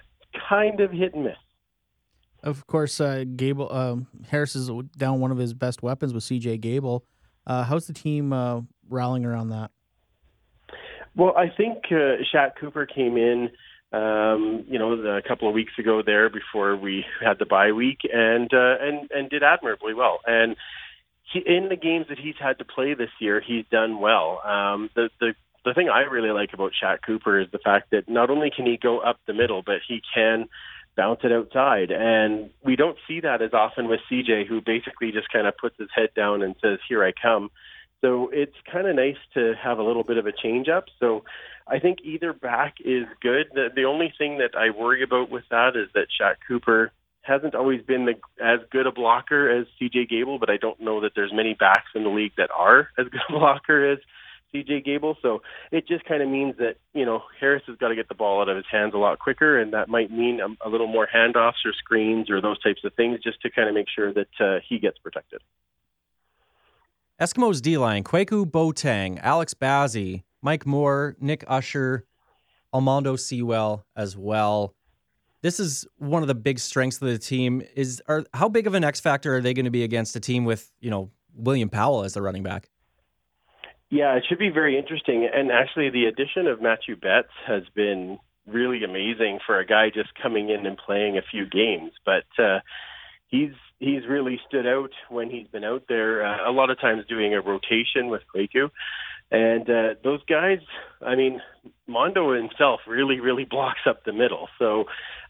[0.48, 1.36] kind of hit and miss.
[2.42, 6.58] Of course, uh, Gable um, Harris is down one of his best weapons with C.J.
[6.58, 7.04] Gable.
[7.46, 9.70] Uh, how's the team uh, rallying around that?
[11.16, 13.50] Well, I think uh, Shaq Cooper came in,
[13.92, 18.00] um, you know, a couple of weeks ago there before we had the bye week,
[18.12, 20.20] and uh, and and did admirably well.
[20.26, 20.56] And
[21.32, 24.40] he, in the games that he's had to play this year, he's done well.
[24.44, 25.34] Um, the the
[25.64, 28.66] the thing I really like about Shaq Cooper is the fact that not only can
[28.66, 30.48] he go up the middle, but he can
[30.96, 31.90] bounce it outside.
[31.90, 35.76] And we don't see that as often with CJ, who basically just kind of puts
[35.78, 37.50] his head down and says, "Here I come."
[38.00, 40.84] So it's kind of nice to have a little bit of a change up.
[41.00, 41.24] So
[41.66, 43.46] I think either back is good.
[43.54, 46.92] The, the only thing that I worry about with that is that Shaq Cooper
[47.22, 51.00] hasn't always been the, as good a blocker as CJ Gable, but I don't know
[51.00, 53.98] that there's many backs in the league that are as good a blocker as
[54.54, 55.16] CJ Gable.
[55.22, 55.42] So
[55.72, 58.40] it just kind of means that, you know, Harris has got to get the ball
[58.40, 61.08] out of his hands a lot quicker, and that might mean a, a little more
[61.12, 64.28] handoffs or screens or those types of things just to kind of make sure that
[64.40, 65.40] uh, he gets protected.
[67.20, 72.04] Eskimos D line, Kwaku Boateng, Alex Bazzie, Mike Moore, Nick Usher,
[72.74, 74.74] Almondo Sewell as well.
[75.40, 77.62] This is one of the big strengths of the team.
[77.74, 80.20] Is are how big of an X factor are they going to be against a
[80.20, 82.68] team with, you know, William Powell as the running back?
[83.88, 85.26] Yeah, it should be very interesting.
[85.32, 90.10] And actually, the addition of Matthew Betts has been really amazing for a guy just
[90.20, 91.92] coming in and playing a few games.
[92.04, 92.60] But uh,
[93.28, 96.26] he's he's really stood out when he's been out there.
[96.26, 98.70] Uh, a lot of times doing a rotation with Kwaku.
[99.30, 100.60] And uh, those guys,
[101.04, 101.40] I mean,
[101.86, 104.48] Mondo himself really, really blocks up the middle.
[104.58, 104.84] So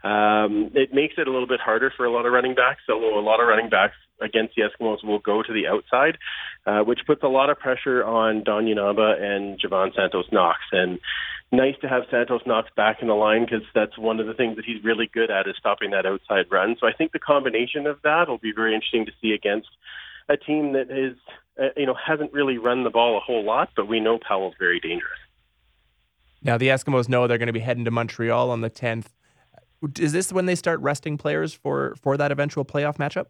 [0.06, 2.82] um, it makes it a little bit harder for a lot of running backs.
[2.90, 6.18] Although a lot of running backs against the Eskimos will go to the outside,
[6.66, 10.58] uh, which puts a lot of pressure on Don Unamba and Jovan Santos Knox.
[10.72, 10.98] And
[11.52, 14.56] nice to have Santos Knox back in the line because that's one of the things
[14.56, 16.76] that he's really good at is stopping that outside run.
[16.80, 19.68] So I think the combination of that will be very interesting to see against
[20.28, 21.16] a team that is,
[21.60, 24.54] uh, you know, hasn't really run the ball a whole lot, but we know Powell's
[24.58, 25.18] very dangerous.
[26.42, 29.06] Now the Eskimos know they're going to be heading to Montreal on the 10th.
[29.98, 33.26] Is this when they start resting players for for that eventual playoff matchup?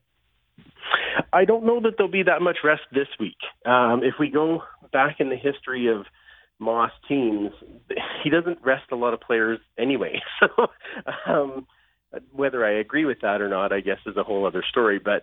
[1.33, 3.37] I don't know that there'll be that much rest this week.
[3.67, 4.63] Um, if we go
[4.93, 6.07] back in the history of
[6.59, 7.51] Maas teams,
[8.23, 10.21] he doesn't rest a lot of players anyway.
[10.41, 10.69] So
[11.27, 11.67] um,
[12.33, 14.99] whether I agree with that or not, I guess is a whole other story.
[14.99, 15.23] But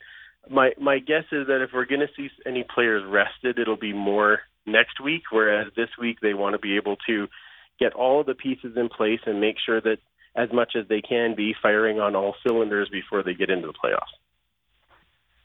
[0.49, 3.93] my my guess is that if we're going to see any players rested, it'll be
[3.93, 5.23] more next week.
[5.31, 7.27] Whereas this week they want to be able to
[7.79, 9.97] get all the pieces in place and make sure that
[10.35, 13.73] as much as they can be firing on all cylinders before they get into the
[13.73, 14.13] playoffs.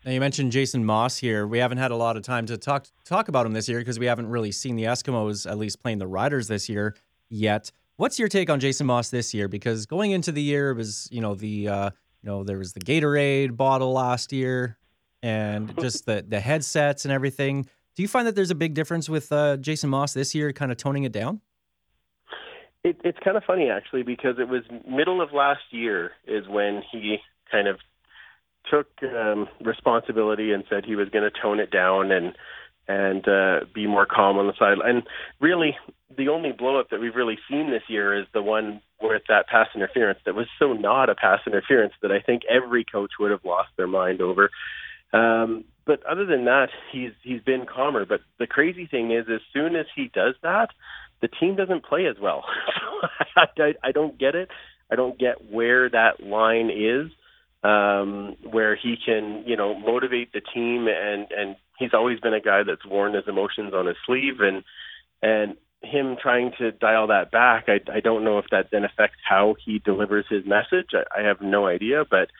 [0.08, 1.46] Now you mentioned Jason Maas here.
[1.46, 3.98] We haven't had a lot of time to talk talk about him this year because
[3.98, 6.96] we haven't really seen the Eskimos at least playing the Riders this year
[7.28, 7.70] yet.
[7.96, 9.48] What's your take on Jason Maas this year?
[9.48, 11.90] Because going into the year was, you know, the uh,
[12.22, 14.78] you know, there was the Gatorade bottle last year
[15.22, 17.64] and just the the headsets and everything.
[17.94, 20.72] Do you find that there's a big difference with uh, Jason Maas this year, kind
[20.72, 21.42] of toning it down?
[22.82, 26.82] It, it's kind of funny actually because it was middle of last year is when
[26.90, 27.18] he
[27.50, 27.78] kind of
[28.70, 32.34] took um, responsibility and said he was going to tone it down and
[32.90, 34.78] and uh, be more calm on the side.
[34.82, 35.02] And
[35.40, 35.76] really,
[36.16, 39.46] the only blow up that we've really seen this year is the one with that
[39.46, 43.30] pass interference that was so not a pass interference that I think every coach would
[43.30, 44.50] have lost their mind over.
[45.12, 48.04] Um, but other than that, he's he's been calmer.
[48.04, 50.68] But the crazy thing is, as soon as he does that,
[51.20, 52.44] the team doesn't play as well.
[53.36, 54.48] I, I don't get it.
[54.90, 57.10] I don't get where that line is,
[57.62, 62.40] um, where he can, you know, motivate the team, and and he's always been a
[62.40, 64.62] guy that's worn his emotions on his sleeve, and
[65.22, 69.18] and him trying to dial that back, I, I don't know if that then affects
[69.28, 70.90] how he delivers his message.
[70.92, 72.30] I, I have no idea, but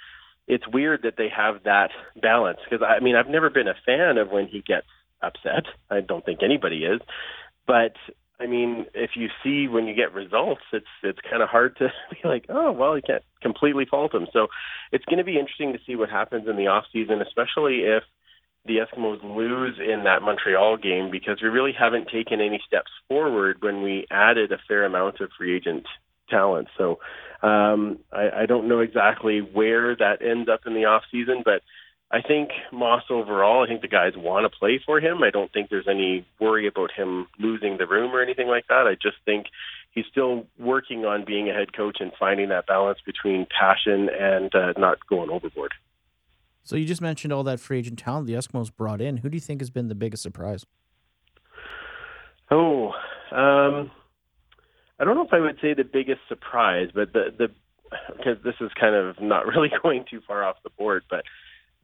[0.49, 1.91] it's weird that they have that
[2.21, 4.87] balance because I mean I've never been a fan of when he gets
[5.23, 5.65] upset.
[5.91, 7.01] I don't think anybody is,
[7.67, 7.93] but
[8.41, 11.89] I mean if you see when you get results, it's it's kind of hard to
[12.11, 14.27] be like, oh well, you can't completely fault them.
[14.33, 14.49] So
[14.93, 18.03] it's going to be interesting to see what happens in the off season, especially if
[18.67, 23.57] the Eskimos lose in that Montreal game because we really haven't taken any steps forward
[23.61, 25.85] when we added a fair amount of free agent
[26.29, 26.69] talent.
[26.77, 26.99] So
[27.43, 31.63] um, I, I don't know exactly where that ends up in the off season, but
[32.11, 35.23] I think Maas overall, I think the guys want to play for him.
[35.23, 38.87] I don't think there's any worry about him losing the room or anything like that.
[38.87, 39.47] I just think
[39.91, 44.55] he's still working on being a head coach and finding that balance between passion and
[44.55, 45.75] uh, not going overboard.
[46.63, 49.19] So you just mentioned all that free agent talent the Eskimos brought in.
[49.19, 50.65] Who do you think has been the biggest surprise?
[52.51, 52.89] Oh,
[53.33, 53.91] um,
[54.99, 57.49] I don't know if I would say the biggest surprise, but the the
[58.17, 61.25] because this is kind of not really going too far off the board, but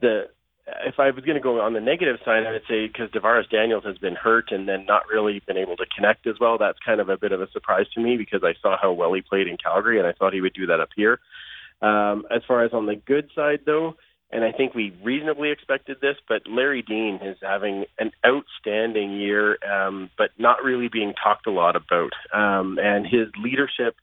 [0.01, 0.25] the
[0.87, 3.51] if I was going to go on the negative side, I would say because DaVaris
[3.51, 6.57] Daniels has been hurt and then not really been able to connect as well.
[6.57, 9.13] That's kind of a bit of a surprise to me because I saw how well
[9.13, 11.21] he played in Calgary and I thought he would do that up here.
[11.83, 13.97] Um, as far as on the good side, though,
[14.31, 19.59] and I think we reasonably expected this, but Larry Dean is having an outstanding year,
[19.65, 22.13] um, but not really being talked a lot about.
[22.33, 23.97] Um, and his leadership,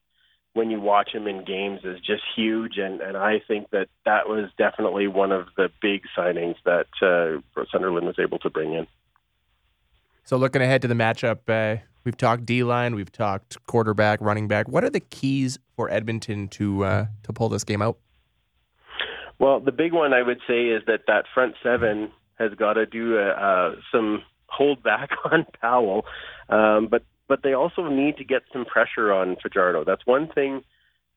[0.54, 2.78] when you watch him in games, is just huge.
[2.78, 7.64] And, and I think that that was definitely one of the big signings that uh,
[7.72, 8.88] Sunderland was able to bring in.
[10.24, 14.48] So looking ahead to the matchup, uh, we've talked D line, we've talked quarterback, running
[14.48, 14.68] back.
[14.68, 17.98] What are the keys for Edmonton to uh, to pull this game out?
[19.40, 22.86] Well, the big one I would say is that that front seven has got to
[22.86, 26.06] do uh, uh, some hold back on Powell,
[26.50, 29.86] um, but but they also need to get some pressure on Fajardo.
[29.86, 30.66] That's one thing.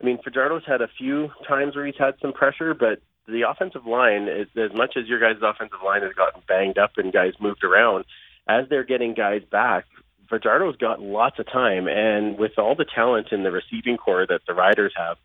[0.01, 3.85] I mean, Fajardo's had a few times where he's had some pressure, but the offensive
[3.85, 7.33] line, is, as much as your guys' offensive line has gotten banged up and guys
[7.41, 8.05] moved around,
[8.47, 9.87] as they're getting guys back,
[10.31, 14.43] Fajardo's got lots of time, and with all the talent in the receiving core that
[14.47, 15.17] the Riders have,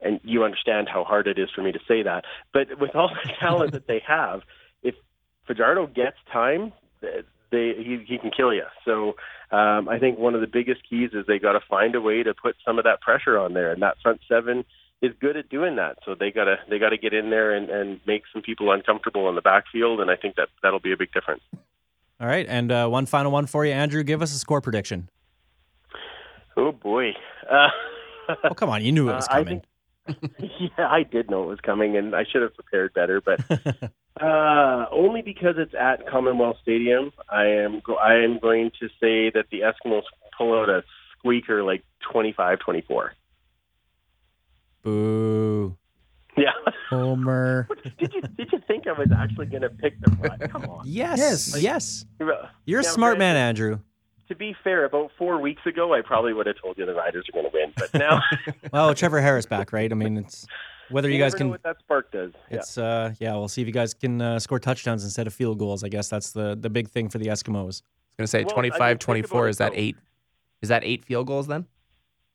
[0.00, 2.24] and you understand how hard it is for me to say that.
[2.52, 4.42] But with all the talent that they have,
[4.82, 4.96] if
[5.46, 6.72] Fajardo gets time,
[7.54, 8.64] they he, he can kill you.
[8.84, 9.14] So
[9.50, 12.22] um, I think one of the biggest keys is they got to find a way
[12.22, 14.64] to put some of that pressure on there, and that front seven
[15.00, 15.98] is good at doing that.
[16.04, 19.34] So they gotta they gotta get in there and, and make some people uncomfortable in
[19.34, 21.42] the backfield, and I think that that'll be a big difference.
[22.20, 24.02] All right, and uh, one final one for you, Andrew.
[24.02, 25.08] Give us a score prediction.
[26.56, 27.10] Oh boy.
[27.50, 27.68] Uh,
[28.42, 29.62] Oh, come on, you knew it was Uh, coming.
[30.38, 33.20] yeah, I did know it was coming, and I should have prepared better.
[33.20, 33.40] But
[34.20, 39.30] uh, only because it's at Commonwealth Stadium, I am go- I am going to say
[39.30, 40.02] that the Eskimos
[40.36, 40.82] pull out a
[41.18, 41.82] squeaker like
[42.12, 43.10] 25-24.
[44.82, 45.76] Boo.
[46.36, 46.50] Yeah.
[46.90, 47.68] Homer.
[47.98, 50.50] did you did you think I was actually going to pick the Flyers?
[50.50, 50.82] Come on.
[50.84, 51.62] Yes, Yes.
[51.62, 52.04] yes.
[52.18, 52.34] You're
[52.66, 53.78] You're a Now, smart man, Andrew.
[54.28, 57.26] To be fair, about four weeks ago, I probably would have told you the Riders
[57.28, 57.72] are going to win.
[57.76, 58.20] But now,
[58.72, 59.90] Well, Trevor Harris back, right?
[59.90, 60.46] I mean, it's
[60.88, 61.50] whether you, guys never know can.
[61.50, 62.32] what that spark does.
[62.50, 62.56] Yeah.
[62.56, 63.32] It's uh, yeah.
[63.34, 65.84] We'll see if you guys can uh, score touchdowns instead of field goals.
[65.84, 67.56] I guess that's the the big thing for the Eskimos.
[67.56, 67.82] I was
[68.18, 69.48] going to say Well, 25 24.
[69.48, 69.78] Is that though.
[69.78, 69.96] eight?
[70.62, 71.66] Is that eight field goals then?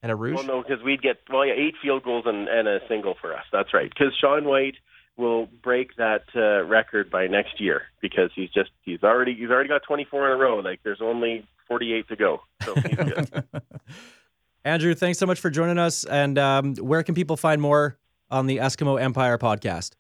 [0.02, 0.36] And a rouge?
[0.36, 3.36] Well, no, because we'd get well, yeah, eight field goals and, and a single for
[3.36, 3.44] us.
[3.52, 3.90] That's right.
[3.90, 4.76] Because Sean Whyte
[5.20, 9.70] will break that uh, record by next year because he's just he's already he's already
[9.70, 10.60] got 24 in a row.
[10.60, 12.42] Like there's only 48 to go.
[12.64, 13.44] So he's good.
[14.66, 16.04] Andrew, thanks so much for joining us.
[16.04, 17.98] And um, where can people find more
[18.32, 19.92] on the Eskimo Empire podcast?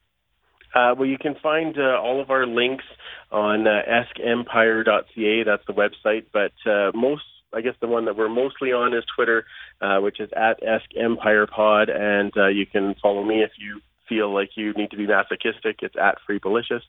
[0.73, 2.83] Uh, well, you can find uh, all of our links
[3.31, 5.43] on uh, eskempire.ca.
[5.43, 6.25] That's the website.
[6.31, 9.45] But uh, most, I guess, the one that we're mostly on is Twitter,
[9.81, 11.89] uh, which is at eskempirepod.
[11.89, 15.77] And uh, you can follow me if you feel like you need to be masochistic.
[15.81, 16.81] It's at freebolicious.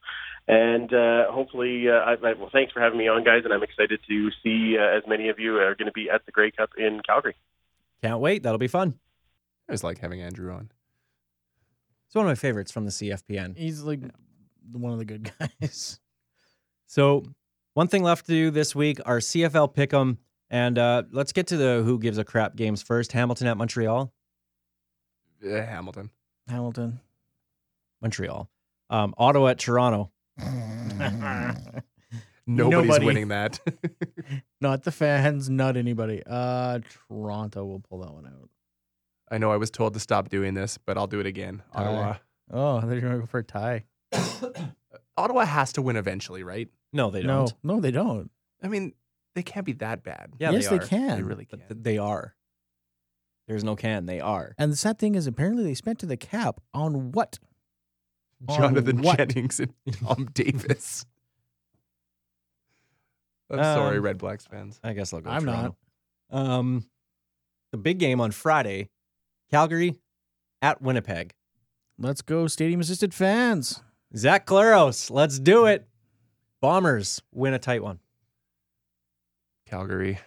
[0.48, 3.42] And uh, hopefully, uh, I, I, well, thanks for having me on, guys.
[3.44, 6.26] And I'm excited to see uh, as many of you are going to be at
[6.26, 7.36] the Grey Cup in Calgary.
[8.02, 8.42] Can't wait.
[8.42, 8.98] That'll be fun.
[9.68, 10.72] I just like having Andrew on.
[12.06, 13.56] It's one of my favorites from the CFPN.
[13.56, 14.00] He's like
[14.72, 16.00] one of the good guys.
[16.86, 17.22] So,
[17.74, 20.16] one thing left to do this week our CFL pick'em,
[20.50, 23.12] and uh, let's get to the who gives a crap games first.
[23.12, 24.12] Hamilton at Montreal.
[25.40, 26.10] Uh, Hamilton.
[26.48, 26.98] Hamilton.
[28.02, 28.48] Montreal.
[28.88, 30.10] Um, Ottawa at Toronto.
[32.46, 33.06] Nobody's Nobody.
[33.06, 33.60] winning that.
[34.60, 36.22] Not the fans, not anybody.
[36.26, 38.48] Uh Toronto will pull that one out.
[39.30, 41.62] I know I was told to stop doing this, but I'll do it again.
[41.72, 41.84] Tie.
[41.84, 42.16] Ottawa.
[42.50, 43.84] Oh, they're gonna go for a tie.
[45.16, 46.68] Ottawa has to win eventually, right?
[46.92, 47.52] No, they don't.
[47.62, 48.30] no, they don't.
[48.62, 48.94] I mean,
[49.36, 50.32] they can't be that bad.
[50.40, 51.16] Yeah, yes, they, they, can.
[51.18, 51.60] They really can.
[51.60, 52.34] th- they are.
[53.46, 54.06] There's no can.
[54.06, 54.54] They are.
[54.58, 57.38] And the sad thing is, apparently, they spent to the cap on what?
[58.48, 59.18] On Jonathon what?
[59.18, 59.72] Jennings and
[60.04, 61.04] Tom Davis.
[63.50, 64.78] I'm sorry, Um, Red Blacks fans.
[64.84, 65.30] I guess I'll go.
[65.30, 65.76] I'm Toronto.
[66.30, 66.86] Um,
[67.72, 68.88] the big game on Friday,
[69.50, 69.96] Calgary
[70.62, 71.32] at Winnipeg.
[71.98, 73.82] Let's go, stadium assisted fans.
[74.16, 75.86] Zach Collaros, let's do it.
[76.62, 77.98] Bombers win a tight one.
[79.66, 80.18] Calgary.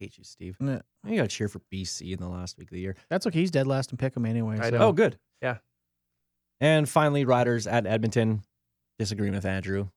[0.00, 0.56] Hate you, Steve.
[0.60, 2.96] Nah, You got to cheer for BC in the last week of the year.
[3.08, 3.38] That's okay.
[3.40, 4.58] He's dead last and pick him anyway.
[4.58, 4.88] I so- know.
[4.88, 5.18] Oh, good.
[5.40, 5.58] Yeah.
[6.64, 8.42] And finally, Riders at Edmonton.
[8.98, 9.88] Disagreeing with Andrew.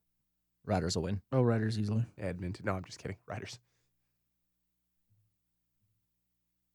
[0.66, 1.22] Riders will win.
[1.32, 2.04] Oh, Riders easily.
[2.18, 2.66] Edmonton.
[2.66, 3.16] No, I'm just kidding.
[3.26, 3.58] Riders.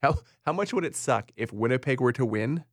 [0.01, 0.15] How
[0.47, 2.63] how much would it suck if Winnipeg were to win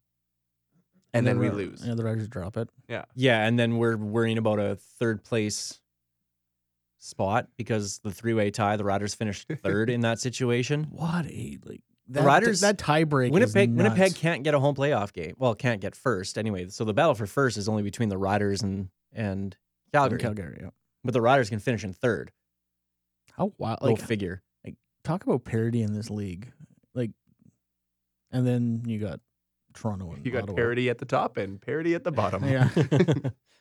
[1.12, 1.86] and then the we lose?
[1.86, 2.70] Yeah, the Riders drop it.
[2.88, 5.78] Yeah, Yeah, and then we're worrying about a third place
[7.00, 10.84] spot because the three way tie, the Riders finished third in that situation.
[10.90, 13.32] What a like The that, Riders- that tie break.
[13.32, 15.34] Winnipeg is Winnipeg can't get a home playoff game.
[15.38, 16.68] Well, can't get first anyway.
[16.68, 19.56] So the battle for first is only between the Riders and and
[19.92, 20.18] Calgary.
[20.18, 20.58] Calgary.
[20.60, 20.70] Yeah.
[21.04, 22.32] But the Riders can finish in third.
[23.32, 23.80] How wild!
[23.80, 24.42] Go Like figure.
[24.64, 26.52] Like talk about parity in this league.
[26.94, 27.10] Like,
[28.30, 29.20] and then you got
[29.74, 30.56] Toronto and You got Ottawa.
[30.56, 32.44] parity at the top and parity at the bottom.
[32.44, 32.68] Yeah.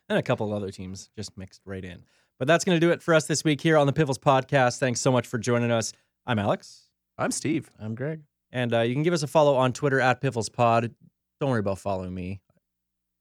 [0.10, 2.04] and a couple other teams just mixed right in.
[2.40, 4.80] But that's going to do it for us this week here on the Piffles Podcast.
[4.80, 5.94] Thanks so much for joining us.
[6.26, 6.90] I'm Alex.
[7.18, 7.70] I'm Steve.
[7.80, 8.22] I'm Greg.
[8.52, 10.94] And uh, you can give us a follow on Twitter at PifflesPod.
[11.40, 12.42] Don't worry about following me.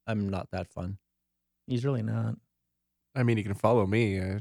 [0.07, 0.97] I'm not that fun.
[1.67, 2.35] He's really not.
[3.15, 4.19] I mean, you can follow me.
[4.19, 4.39] Uh,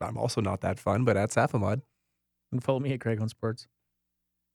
[0.00, 1.82] I'm also not that fun, but at Safamod.
[2.52, 3.66] And follow me at Craig on Sports.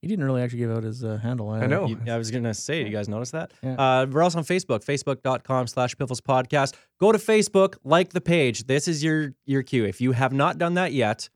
[0.01, 1.49] He didn't really actually give out his uh, handle.
[1.49, 1.88] I know.
[1.88, 3.51] You- I was going to say, you guys notice that?
[3.63, 3.73] Yeah.
[3.73, 6.76] Uh, we're also on Facebook, facebook.com slash Piffles Podcast.
[6.99, 8.65] Go to Facebook, like the page.
[8.67, 9.84] This is your, your cue.
[9.86, 11.30] If you have not done that yet,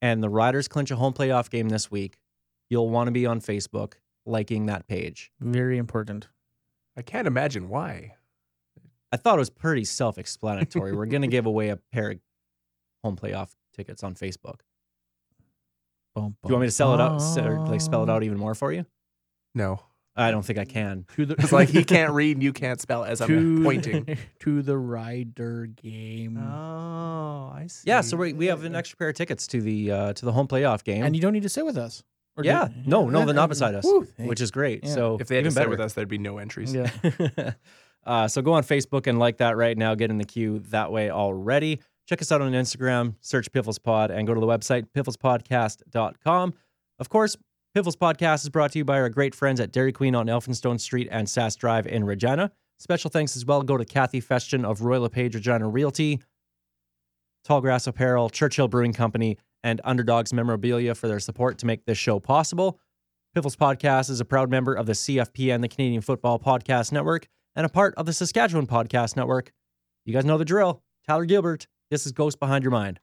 [0.00, 2.16] and the Riders clinch a home playoff game this week,
[2.72, 3.94] you'll want to be on Facebook
[4.24, 5.30] liking that page.
[5.40, 6.28] Very important.
[6.96, 8.14] I can't imagine why.
[9.12, 10.94] I thought it was pretty self explanatory.
[10.96, 12.18] We're going to give away a pair of
[13.04, 14.60] home playoff tickets on Facebook.
[16.14, 18.38] Boom, Do you want me to sell it out, or like spell it out even
[18.38, 18.86] more for you?
[19.54, 19.80] No.
[20.16, 21.04] I don't think I can.
[21.16, 24.18] To the, It's like he can't read and you can't spell as I'm pointing.
[24.40, 26.38] to the rider game.
[26.38, 27.84] Oh, I see.
[27.88, 30.32] Yeah, so we, we have an extra pair of tickets to the uh, to the
[30.32, 31.02] home playoff game.
[31.04, 32.02] and you don't need to sit with us.
[32.36, 34.84] Or yeah, do- no, no, they're not beside us, woo, which is great.
[34.84, 34.94] Yeah.
[34.94, 35.70] So If they had to even sit better.
[35.70, 36.74] with us, there'd be no entries.
[36.74, 36.90] Yeah.
[38.06, 39.94] uh, so go on Facebook and like that right now.
[39.94, 41.80] Get in the queue that way already.
[42.08, 46.54] Check us out on Instagram, search Piffles Pod, and go to the website, pifflespodcast.com.
[46.98, 47.36] Of course,
[47.74, 50.80] Piffles Podcast is brought to you by our great friends at Dairy Queen on Elphinstone
[50.80, 52.50] Street and Sask Drive in Regina.
[52.78, 56.20] Special thanks as well go to Kathy Festian of Royal LePage Regina Realty,
[57.46, 62.18] Tallgrass Apparel, Churchill Brewing Company, and Underdogs Memorabilia for their support to make this show
[62.20, 62.78] possible.
[63.34, 67.26] Piffles Podcast is a proud member of the CFP and the Canadian Football Podcast Network
[67.56, 69.52] and a part of the Saskatchewan Podcast Network.
[70.04, 70.82] You guys know the drill.
[71.06, 73.00] Tyler Gilbert, this is Ghost Behind Your Mind.